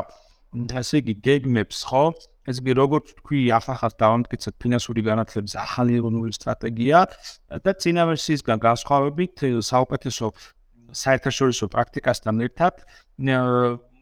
ასე 0.80 0.94
იგი 1.02 1.14
გეგმებს 1.28 1.78
ხო 1.88 2.04
ეს 2.48 2.58
კი 2.64 2.72
როგორც 2.80 3.06
თქვი 3.20 3.40
ახახას 3.58 3.94
დავამტკიცეთ 4.00 4.54
ფინანსური 4.62 5.02
განათლების 5.04 5.54
ახალი 5.60 5.98
ეროვნული 6.00 6.32
სტრატეგია 6.32 6.98
და 7.64 7.72
წინავერსისგან 7.84 8.58
განსხვავებით 8.64 9.44
საუკეთესო 9.68 10.26
საერთაშორისო 11.02 11.68
პრაქტიკასთან 11.74 12.40
ერთად 12.48 12.74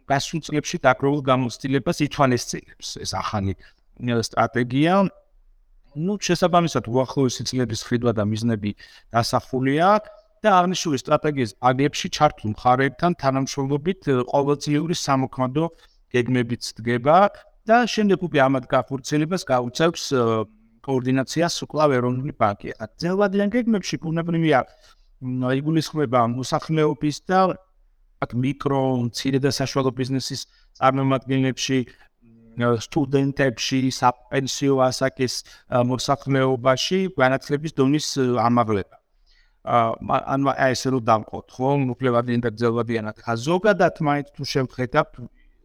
გასულ 0.06 0.40
წლებში 0.46 0.78
დაგროვილ 0.86 1.22
გამოცდილებას 1.26 2.02
ითვალისწინებს 2.06 2.90
ეს 3.02 3.12
ახალი 3.18 3.56
სტრატეგია. 4.28 4.94
Ну, 5.96 6.18
შესაბამისად, 6.20 6.88
უახლოესი 6.92 7.46
წლების 7.48 7.82
ხედვა 7.88 8.12
და 8.16 8.24
მიზნები 8.28 8.72
დასახულია 9.16 9.88
და 10.44 10.50
აღნიშნული 10.60 10.98
სტრატეგიის 11.00 11.56
აგებში 11.70 12.08
ჩართულ 12.16 12.52
მხარეებთან 12.52 13.12
თანამშრომლობით 13.22 14.10
ყოველწლიური 14.30 14.94
სამოქმედო 15.00 15.64
გეგმებიც 16.14 16.62
დგება 16.78 17.18
და 17.66 17.76
შემდეგ 17.90 18.18
უკვე 18.28 18.38
ამათ 18.46 18.64
გახორციელებას 18.70 19.42
გაუწევს 19.48 20.04
კოორდინაციას 20.86 21.54
უკვლავ 21.66 21.90
ეროვნული 21.98 22.32
ბანკი. 22.38 22.70
ძელვადიან 23.02 23.48
გეგმებში 23.50 23.96
ბუნებრივია 24.04 24.60
იგულისხმება 25.58 26.20
მოსახლეობის 26.36 27.16
და 27.26 27.40
აქ 28.24 28.30
მიკრო, 28.42 28.82
მცირე 29.10 29.38
და 29.44 29.50
საშუალო 29.52 29.90
ბიზნესის 29.98 30.40
წარმომადგენლებში, 30.78 31.78
სტუდენტებში, 32.56 33.80
საპენსიო 33.92 34.76
ასაკის 34.88 35.34
მოსახლეობაში 35.68 37.00
განათლების 37.16 37.72
დონის 37.76 38.06
ამაღლება. 38.40 38.96
აა 39.66 40.18
ანუ 40.34 40.52
ესე 40.70 40.88
რომ 40.94 41.02
დამყოთ, 41.10 41.46
ხო, 41.50 41.68
უფლებადიან 41.94 42.40
და 42.46 42.50
ძელვადიანად. 42.54 43.16
ხა 43.18 43.34
ზოგადად 43.34 43.94
მაინც 43.98 44.26
თუ 44.36 44.42
შევხედავთ 44.46 45.12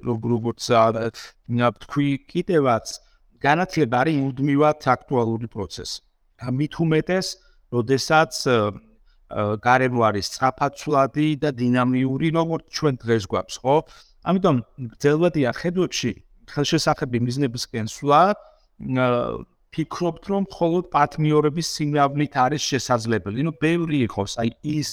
როგორც 0.02 0.62
თქვი 1.86 2.10
კიდევაც 2.32 2.86
განათლება 3.46 3.96
არის 4.02 4.18
მუდმივად 4.26 4.80
აქტუალური 4.96 5.48
პროცესი. 5.54 6.02
ამით 6.42 6.74
უმეტეს, 6.82 7.28
როდესაც 7.70 8.34
გარემო 9.62 10.02
არის 10.10 10.26
სწრაფაცვლადი 10.28 11.28
და 11.40 11.50
დინამიური, 11.56 12.28
როგორც 12.36 12.64
ჩვენ 12.74 12.96
დღეს 13.06 13.24
გვაქვს, 13.32 13.56
ხო? 13.62 13.76
ამიტომ 14.28 14.56
ძელვადია 15.02 15.52
ხედვებში 15.62 16.12
ხელშესახები 16.54 17.18
მიზნებისკენ 17.26 17.88
სვლა 17.92 18.22
ფიქრობთ 19.72 20.24
რომ 20.32 20.46
მხოლოდ 20.52 20.86
პარტნიორების 20.92 21.68
სიმრავლით 21.76 22.34
არის 22.44 22.62
შესაძლებელი. 22.72 23.40
ნუ 23.48 23.52
ბევრი 23.56 23.98
იყოს, 24.08 24.32
აი 24.44 24.50
ის 24.68 24.90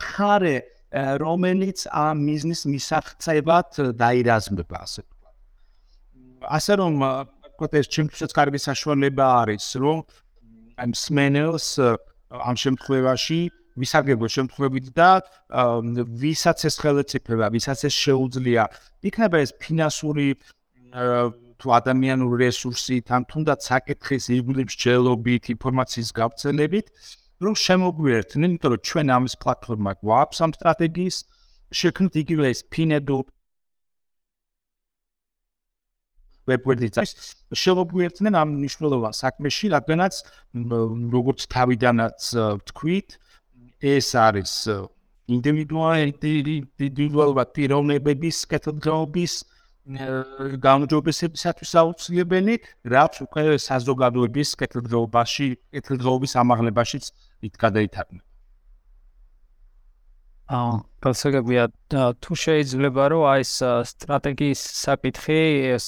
ხარე 0.00 0.56
რომელიც 0.92 1.78
ამ 1.88 2.16
მიზნის 2.28 2.62
მისაღწევად 2.72 3.70
დაირაზმება, 4.00 4.76
ასე 4.84 5.00
ვთქვათ. 5.04 5.34
ასე 6.56 6.72
რომ 6.80 6.92
ვთქვათ 7.00 7.72
ეს 7.80 7.86
ჩემთვის 7.94 8.32
კარგი 8.32 8.60
საშუალება 8.68 9.26
არის, 9.42 9.66
რომ 9.84 9.98
ამ 10.82 10.90
სმენელს 10.96 11.68
ამ 12.32 12.56
შემთხვევაში 12.64 13.40
ვისარგებლო 13.76 14.28
შემთხვევით 14.28 14.86
და 14.96 15.10
ვისაც 16.22 16.58
ეს 16.68 16.76
ხელეწიფება, 16.80 17.46
ვისაც 17.56 17.88
ეს 17.88 17.94
შეუძლია, 18.04 18.64
იქნება 19.08 19.36
ეს 19.44 19.52
ფინანსური 19.56 20.36
თუ 20.92 21.66
ადამიანური 21.78 22.36
რესურსით, 22.46 23.06
ან 23.16 23.22
თუნდაც 23.30 23.60
საკითხის 23.70 24.24
იგულებს 24.36 24.74
ჯელობით, 24.82 25.44
ინფორმაციის 25.54 26.10
გავრცელებით, 26.18 26.86
რომ 27.42 27.54
შემოგვიერთნენ, 27.66 28.50
იმიტომ 28.52 28.70
რომ 28.72 28.80
ჩვენ 28.88 29.06
ამის 29.16 29.34
პლატფორმა 29.42 29.92
გვაქვს 30.02 30.38
ამ 30.44 30.50
სტრატეგიის 30.58 31.16
შექმნით 31.80 32.14
იგივე 32.22 32.44
ეს 32.52 32.60
ფინედო 32.72 33.18
ვებგვერდიც 36.50 36.94
შემოგვიერთნენ 37.62 38.34
ამ 38.42 38.48
მნიშვნელოვან 38.58 39.12
საქმეში, 39.22 39.66
რადგანაც 39.76 40.14
როგორც 41.14 41.40
თავიდანაც 41.54 42.20
ვთქვით, 42.58 43.08
ეს 43.94 44.08
არის 44.26 44.52
ინდივიდუალური 45.30 47.44
პიროვნებების 47.56 48.36
კეთილდღეობის 48.50 49.32
გამოჯობესებისათვის 49.82 51.72
აუცილებელი, 51.82 52.54
რაც 52.86 53.14
უკვე 53.26 53.58
საზოგადოების 53.58 54.54
კეთილდღეობაში, 54.60 55.46
კეთილდღეობის 55.74 56.32
ამაღლებაშიც 56.38 57.04
იქ 57.50 57.58
გადაითარგმნა. 57.58 58.22
აა, 60.52 60.72
გასაგებია 61.02 61.64
თუ 62.22 62.32
შეიძლება 62.36 63.02
რომ 63.10 63.22
აი 63.32 63.40
ეს 63.42 63.52
სტრატეგიის 63.90 64.60
საკითხი 64.86 65.40
ეს 65.74 65.86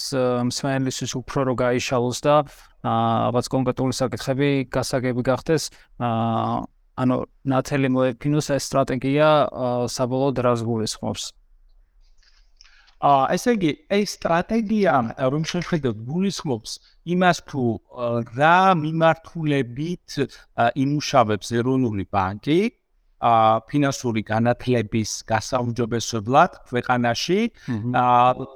მსმენელისთვის 0.50 1.12
უფრო 1.20 1.38
რო 1.46 1.54
გაიშალოს 1.54 2.18
და 2.26 2.35
აა, 2.42 3.30
ალბათ 3.30 3.46
კონკრეტული 3.54 3.94
საკითხები 3.94 4.48
გასაგები 4.74 5.22
გახდეს, 5.22 5.70
აა, 6.00 6.66
ანუ 6.98 7.16
ნათელი 7.46 7.88
მოეფინოს 7.94 8.46
ეს 8.59 8.62
სტრატეგია 8.70 9.28
საბოლოოდ 9.92 10.37
რას 10.46 10.61
გულისხმობს? 10.66 11.22
აა, 11.30 11.43
ესე 13.05 13.53
იგი, 13.59 13.71
ეს 13.93 14.14
სტრატეგია 14.17 14.95
რომ 15.33 15.43
შეხედოთ 15.51 15.97
გულისხმობს 16.09 16.73
იმას 17.14 17.38
თუ 17.51 17.64
რა 18.38 18.59
მიმართულებით 18.81 20.17
იმუშავებს 20.85 21.53
ეროვნული 21.61 22.07
ბანკი 22.17 22.61
ა 23.25 23.61
ფინანსური 23.69 24.23
განათლების 24.29 25.11
გასაუმჯობესებლად 25.29 26.57
ქვეყანაში 26.71 27.40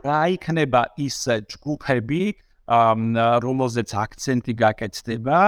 რა 0.08 0.22
იქნება 0.36 0.82
ის 1.08 1.18
ჯგუფები 1.52 2.22
რომელზეც 3.44 3.94
აქცენტი 4.04 4.52
გაკეთდება 4.64 5.40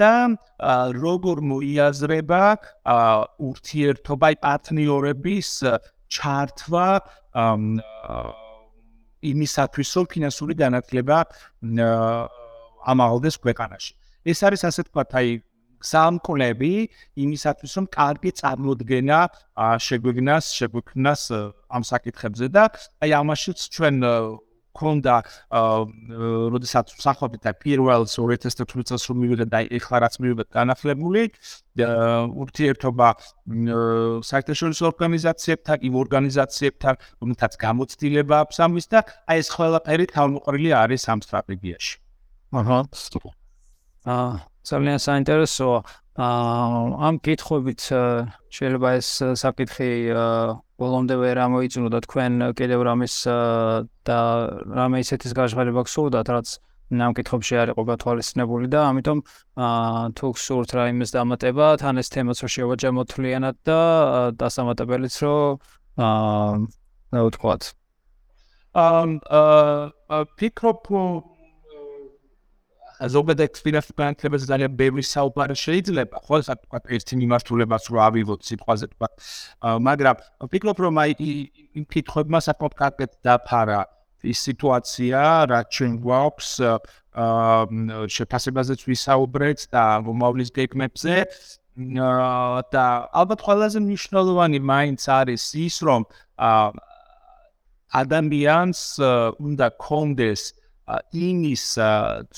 და 0.00 0.14
როგორ 1.04 1.36
მოიაზრება 1.52 2.42
ურთიერთობა 3.50 4.28
პარტნიორების 4.44 5.48
ჩართვა 6.08 6.88
იმისათვის 9.32 9.88
რომ 9.98 10.04
ფინანსური 10.12 10.54
განათლება 10.62 11.16
ამაღლდეს 12.92 13.36
ქვეყანაში. 13.42 13.92
ეს 14.30 14.38
არის 14.46 14.62
ასე 14.68 14.80
ვთქვათ, 14.86 15.10
აი 15.18 15.28
სამკვლები 15.78 16.72
იმისათვის 17.22 17.72
რომ 17.78 17.86
კარგი 17.94 18.30
წარმოდგენა 18.40 19.18
შეგვიგნას, 19.86 20.44
შეგვიქნას 20.58 21.22
ამ 21.70 21.82
საკითხებზე 21.86 22.46
და 22.50 22.64
აი 23.02 23.10
ამაშიც 23.22 23.58
ჩვენ 23.74 23.94
ქონდა 24.78 25.14
როდესაც 26.54 26.94
სახვებით 27.02 27.42
და 27.46 27.52
პირველ 27.62 28.06
2016 28.06 28.88
წელს 28.88 29.04
რომ 29.10 29.18
მივიდა 29.22 29.46
და 29.52 29.60
ეხლა 29.78 29.96
რაც 30.04 30.14
მივიდა 30.22 30.44
განახლებული 30.58 31.22
ურთიერთობა 31.78 33.08
საერთაშორისო 34.30 34.84
ორგანიზაციებთან, 34.92 35.76
იმ 35.88 35.94
ორგანიზაციებთან, 36.02 36.94
რომელთაც 37.22 37.52
გამოცდილება 37.64 38.36
აქვს 38.44 38.56
ამის 38.66 38.86
და 38.92 39.00
აი 39.30 39.38
ეს 39.42 39.48
ყველაფერი 39.54 40.04
თავმოყრილი 40.14 40.70
არის 40.82 41.02
ამ 41.12 41.20
სტრატეგიაში. 41.26 41.94
აჰა. 42.58 42.78
აა 44.08 44.32
ძალიან 44.68 44.98
საინტერესოა. 44.98 45.80
აა 46.18 46.78
ამ 47.08 47.14
კითხვებით 47.22 47.82
შეიძლება 48.50 48.88
ეს 48.98 49.08
საკითხი 49.42 49.90
ბოლომდე 50.78 51.14
ვერ 51.18 51.38
ამოიწურო 51.42 51.90
და 51.90 52.00
თქვენ 52.06 52.32
კიდევ 52.58 52.80
რამის 52.86 53.14
და 54.06 54.18
რამე 54.78 55.02
ისეთის 55.02 55.32
გაჟღერება 55.34 55.82
გსურდათ, 55.88 56.28
რაც 56.30 56.48
ამ 56.88 57.12
კითხვებში 57.18 57.54
არ 57.60 57.72
იყო 57.74 57.82
გათვალისწინებული 57.90 58.66
და 58.72 58.80
ამიტომ 58.88 59.18
აა 59.60 60.04
თუ 60.16 60.26
გსურთ 60.38 60.70
რა 60.78 60.84
იმის 60.94 61.10
დამატება, 61.12 61.66
თან 61.82 62.00
ეს 62.00 62.08
თემაც 62.14 62.38
რო 62.40 62.48
შევაჯამოთ 62.54 63.06
თლიანად 63.12 63.56
და 63.68 63.80
დასამატებელიც 64.40 65.14
რო 65.20 65.36
აა 65.98 66.52
რა 67.12 67.20
ვთქვათ. 67.28 67.62
აა 68.78 70.22
ფიქრობ 70.38 70.78
ზოგადად 72.98 73.44
ექსპირენს 73.46 73.90
ბანკებს 73.94 74.46
ძალიან 74.50 74.72
ბევრი 74.74 75.04
საუბარი 75.06 75.54
შეიძლება, 75.54 76.18
ხო, 76.26 76.38
ვთქვათ, 76.48 76.84
ერთი 76.96 77.14
მიმართულებას 77.22 77.84
რო 77.94 77.98
ავიღოთ 78.08 78.40
სიტყვაზე 78.48 78.86
თქვა. 78.92 79.08
მაგრამ 79.86 80.16
ვფიქრობ, 80.48 80.78
რომ 80.82 80.94
აი 81.02 81.10
იმ 81.78 81.84
კითხვებმა 81.94 82.38
საკმაოდ 82.42 82.74
კარგად 82.82 83.10
დაფარა 83.22 83.80
ის 84.26 84.38
სიტუაცია, 84.48 85.20
რაც 85.46 85.66
ჩვენ 85.78 85.92
გვაქვს 86.02 86.50
აა 87.18 88.06
შეფასებაზეც 88.14 88.80
ვისაუბრეთ 88.90 89.58
და 89.70 89.84
მომავლის 90.02 90.50
გეგმებზე. 90.58 91.14
და 91.78 92.84
ალბათ 93.14 93.40
ყველაზე 93.46 93.78
მნიშვნელოვანი 93.78 94.58
მაინც 94.58 95.02
არის 95.06 95.42
ის, 95.54 95.76
რომ 95.86 96.02
აა 96.34 96.74
ადამიანს 98.02 98.80
უნდა 99.38 99.66
კონდეს 99.78 100.52
იმის 101.12 101.64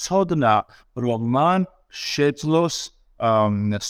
ცოდნა, 0.03 0.55
რომ 1.05 1.21
მან 1.37 1.61
შეძლოს 1.91 2.77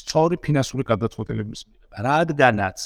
სწორი 0.01 0.37
ფინანსური 0.45 0.85
გადაწყვეტილების 0.93 1.61
მიღება. 1.69 1.97
რადგანაც 2.11 2.79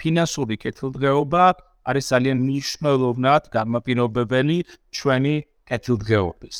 ფინანსური 0.00 0.56
კეთილდღეობა 0.64 1.44
არის 1.88 2.04
ძალიან 2.12 2.38
მნიშვნელოვნად 2.44 3.42
გამაპირობებელი 3.56 4.58
ჩვენი 4.96 5.34
კეთილდღეობის. 5.68 6.56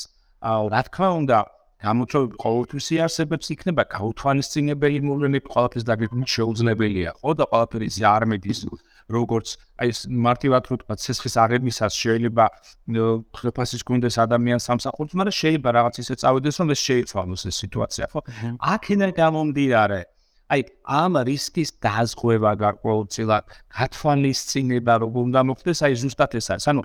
აა 0.49 0.65
რა 0.73 0.81
თქმა 0.89 1.09
უნდა, 1.21 1.39
გამოწვევები 1.79 2.37
ყოველთვის 2.43 2.87
იარსებებს 2.95 3.51
იქნება 3.55 3.83
გაუთვალისწინებელი 3.95 4.99
მოვლენები 5.09 5.49
ყოველთვის 5.55 5.85
დაგეგმვა 5.91 6.27
შეუძლებელია, 6.35 7.11
ხო 7.23 7.31
და 7.39 7.45
ყოველთვის 7.53 7.99
არ 8.15 8.23
მედის 8.31 8.61
როგორც 9.09 9.57
აი 9.81 9.89
ეს 9.93 10.01
მარტივად 10.09 10.63
რო 10.69 10.77
თქვა 10.83 10.95
ცესხის 11.01 11.35
აღებისას 11.45 11.93
შეიძლება 11.97 12.45
ხეფასის 13.41 13.83
გუნდეს 13.89 14.17
ადამიანს 14.25 14.69
სამსახურს, 14.69 15.17
მაგრამ 15.17 15.37
შეიძლება 15.41 15.69
რაღაც 15.79 15.95
ისე 16.03 16.15
წავიდეს 16.23 16.57
რომ 16.61 16.69
ეს 16.77 16.81
შეიცვალოს 16.89 17.43
ეს 17.49 17.57
სიტუაცია, 17.63 18.05
ხო? 18.13 18.21
აქედან 18.73 19.11
გამომდინარე 19.17 20.01
აი 20.49 20.61
ამ 20.89 21.13
რისკის 21.29 21.71
დაზღვევა 21.85 22.53
გარკვეულწილად 22.65 23.45
გათვალისწინება 23.79 24.95
როგორ 25.05 25.21
უნდა 25.29 25.41
მოხდეს 25.45 25.79
აი 25.85 25.93
ზუსტად 26.03 26.33
ეს 26.41 26.47
არის. 26.53 26.65
ანუ 26.73 26.83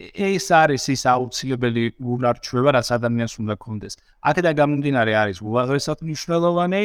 ეს 0.00 0.46
არის 0.48 0.84
ის 0.96 1.02
აუცილებელი 1.12 1.84
უნარჩვება 2.00 2.70
რაც 2.76 2.88
ადამიანს 2.96 3.34
უნდა 3.42 3.54
კონდეს 3.60 3.94
აქედან 4.24 4.54
გამომდინარე 4.60 5.12
არის 5.22 5.38
უაღრესად 5.44 5.98
მნიშვნელოვანი 6.06 6.82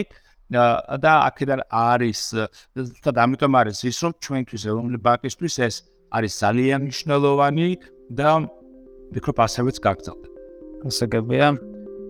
და 0.49 1.13
აქედან 1.29 1.62
არის 1.69 2.21
ზუსტად 2.77 3.15
ამიტომ 3.25 3.53
არის 3.62 3.77
ის 3.89 3.97
რომ 4.05 4.12
ჩვენთვის 4.25 4.63
ეროვნული 4.69 4.99
ბანკისთვის 5.05 5.55
ეს 5.67 5.75
არის 6.15 6.34
ძალიან 6.43 6.79
მნიშვნელოვანი 6.86 7.69
და 8.19 8.29
ვიქრობ 9.15 9.38
ასევეც 9.45 9.77
გაგრძელდება 9.86 10.27
ასე 10.86 11.05
გებია 11.13 11.47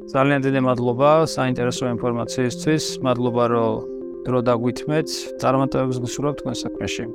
ძალიან 0.05 0.43
დიდი 0.45 0.61
მადლობა 0.69 1.11
საინტერესო 1.33 1.89
ინფორმაციისთვის. 1.95 2.83
მადლობა 3.01 3.43
რომ 3.53 3.73
დრო 4.25 4.39
დაგვითმეთ. 4.49 5.07
წარმატებებს 5.41 5.97
გისურვებთ 6.05 6.37
თქვენ 6.45 6.55
საქმეში. 6.61 7.05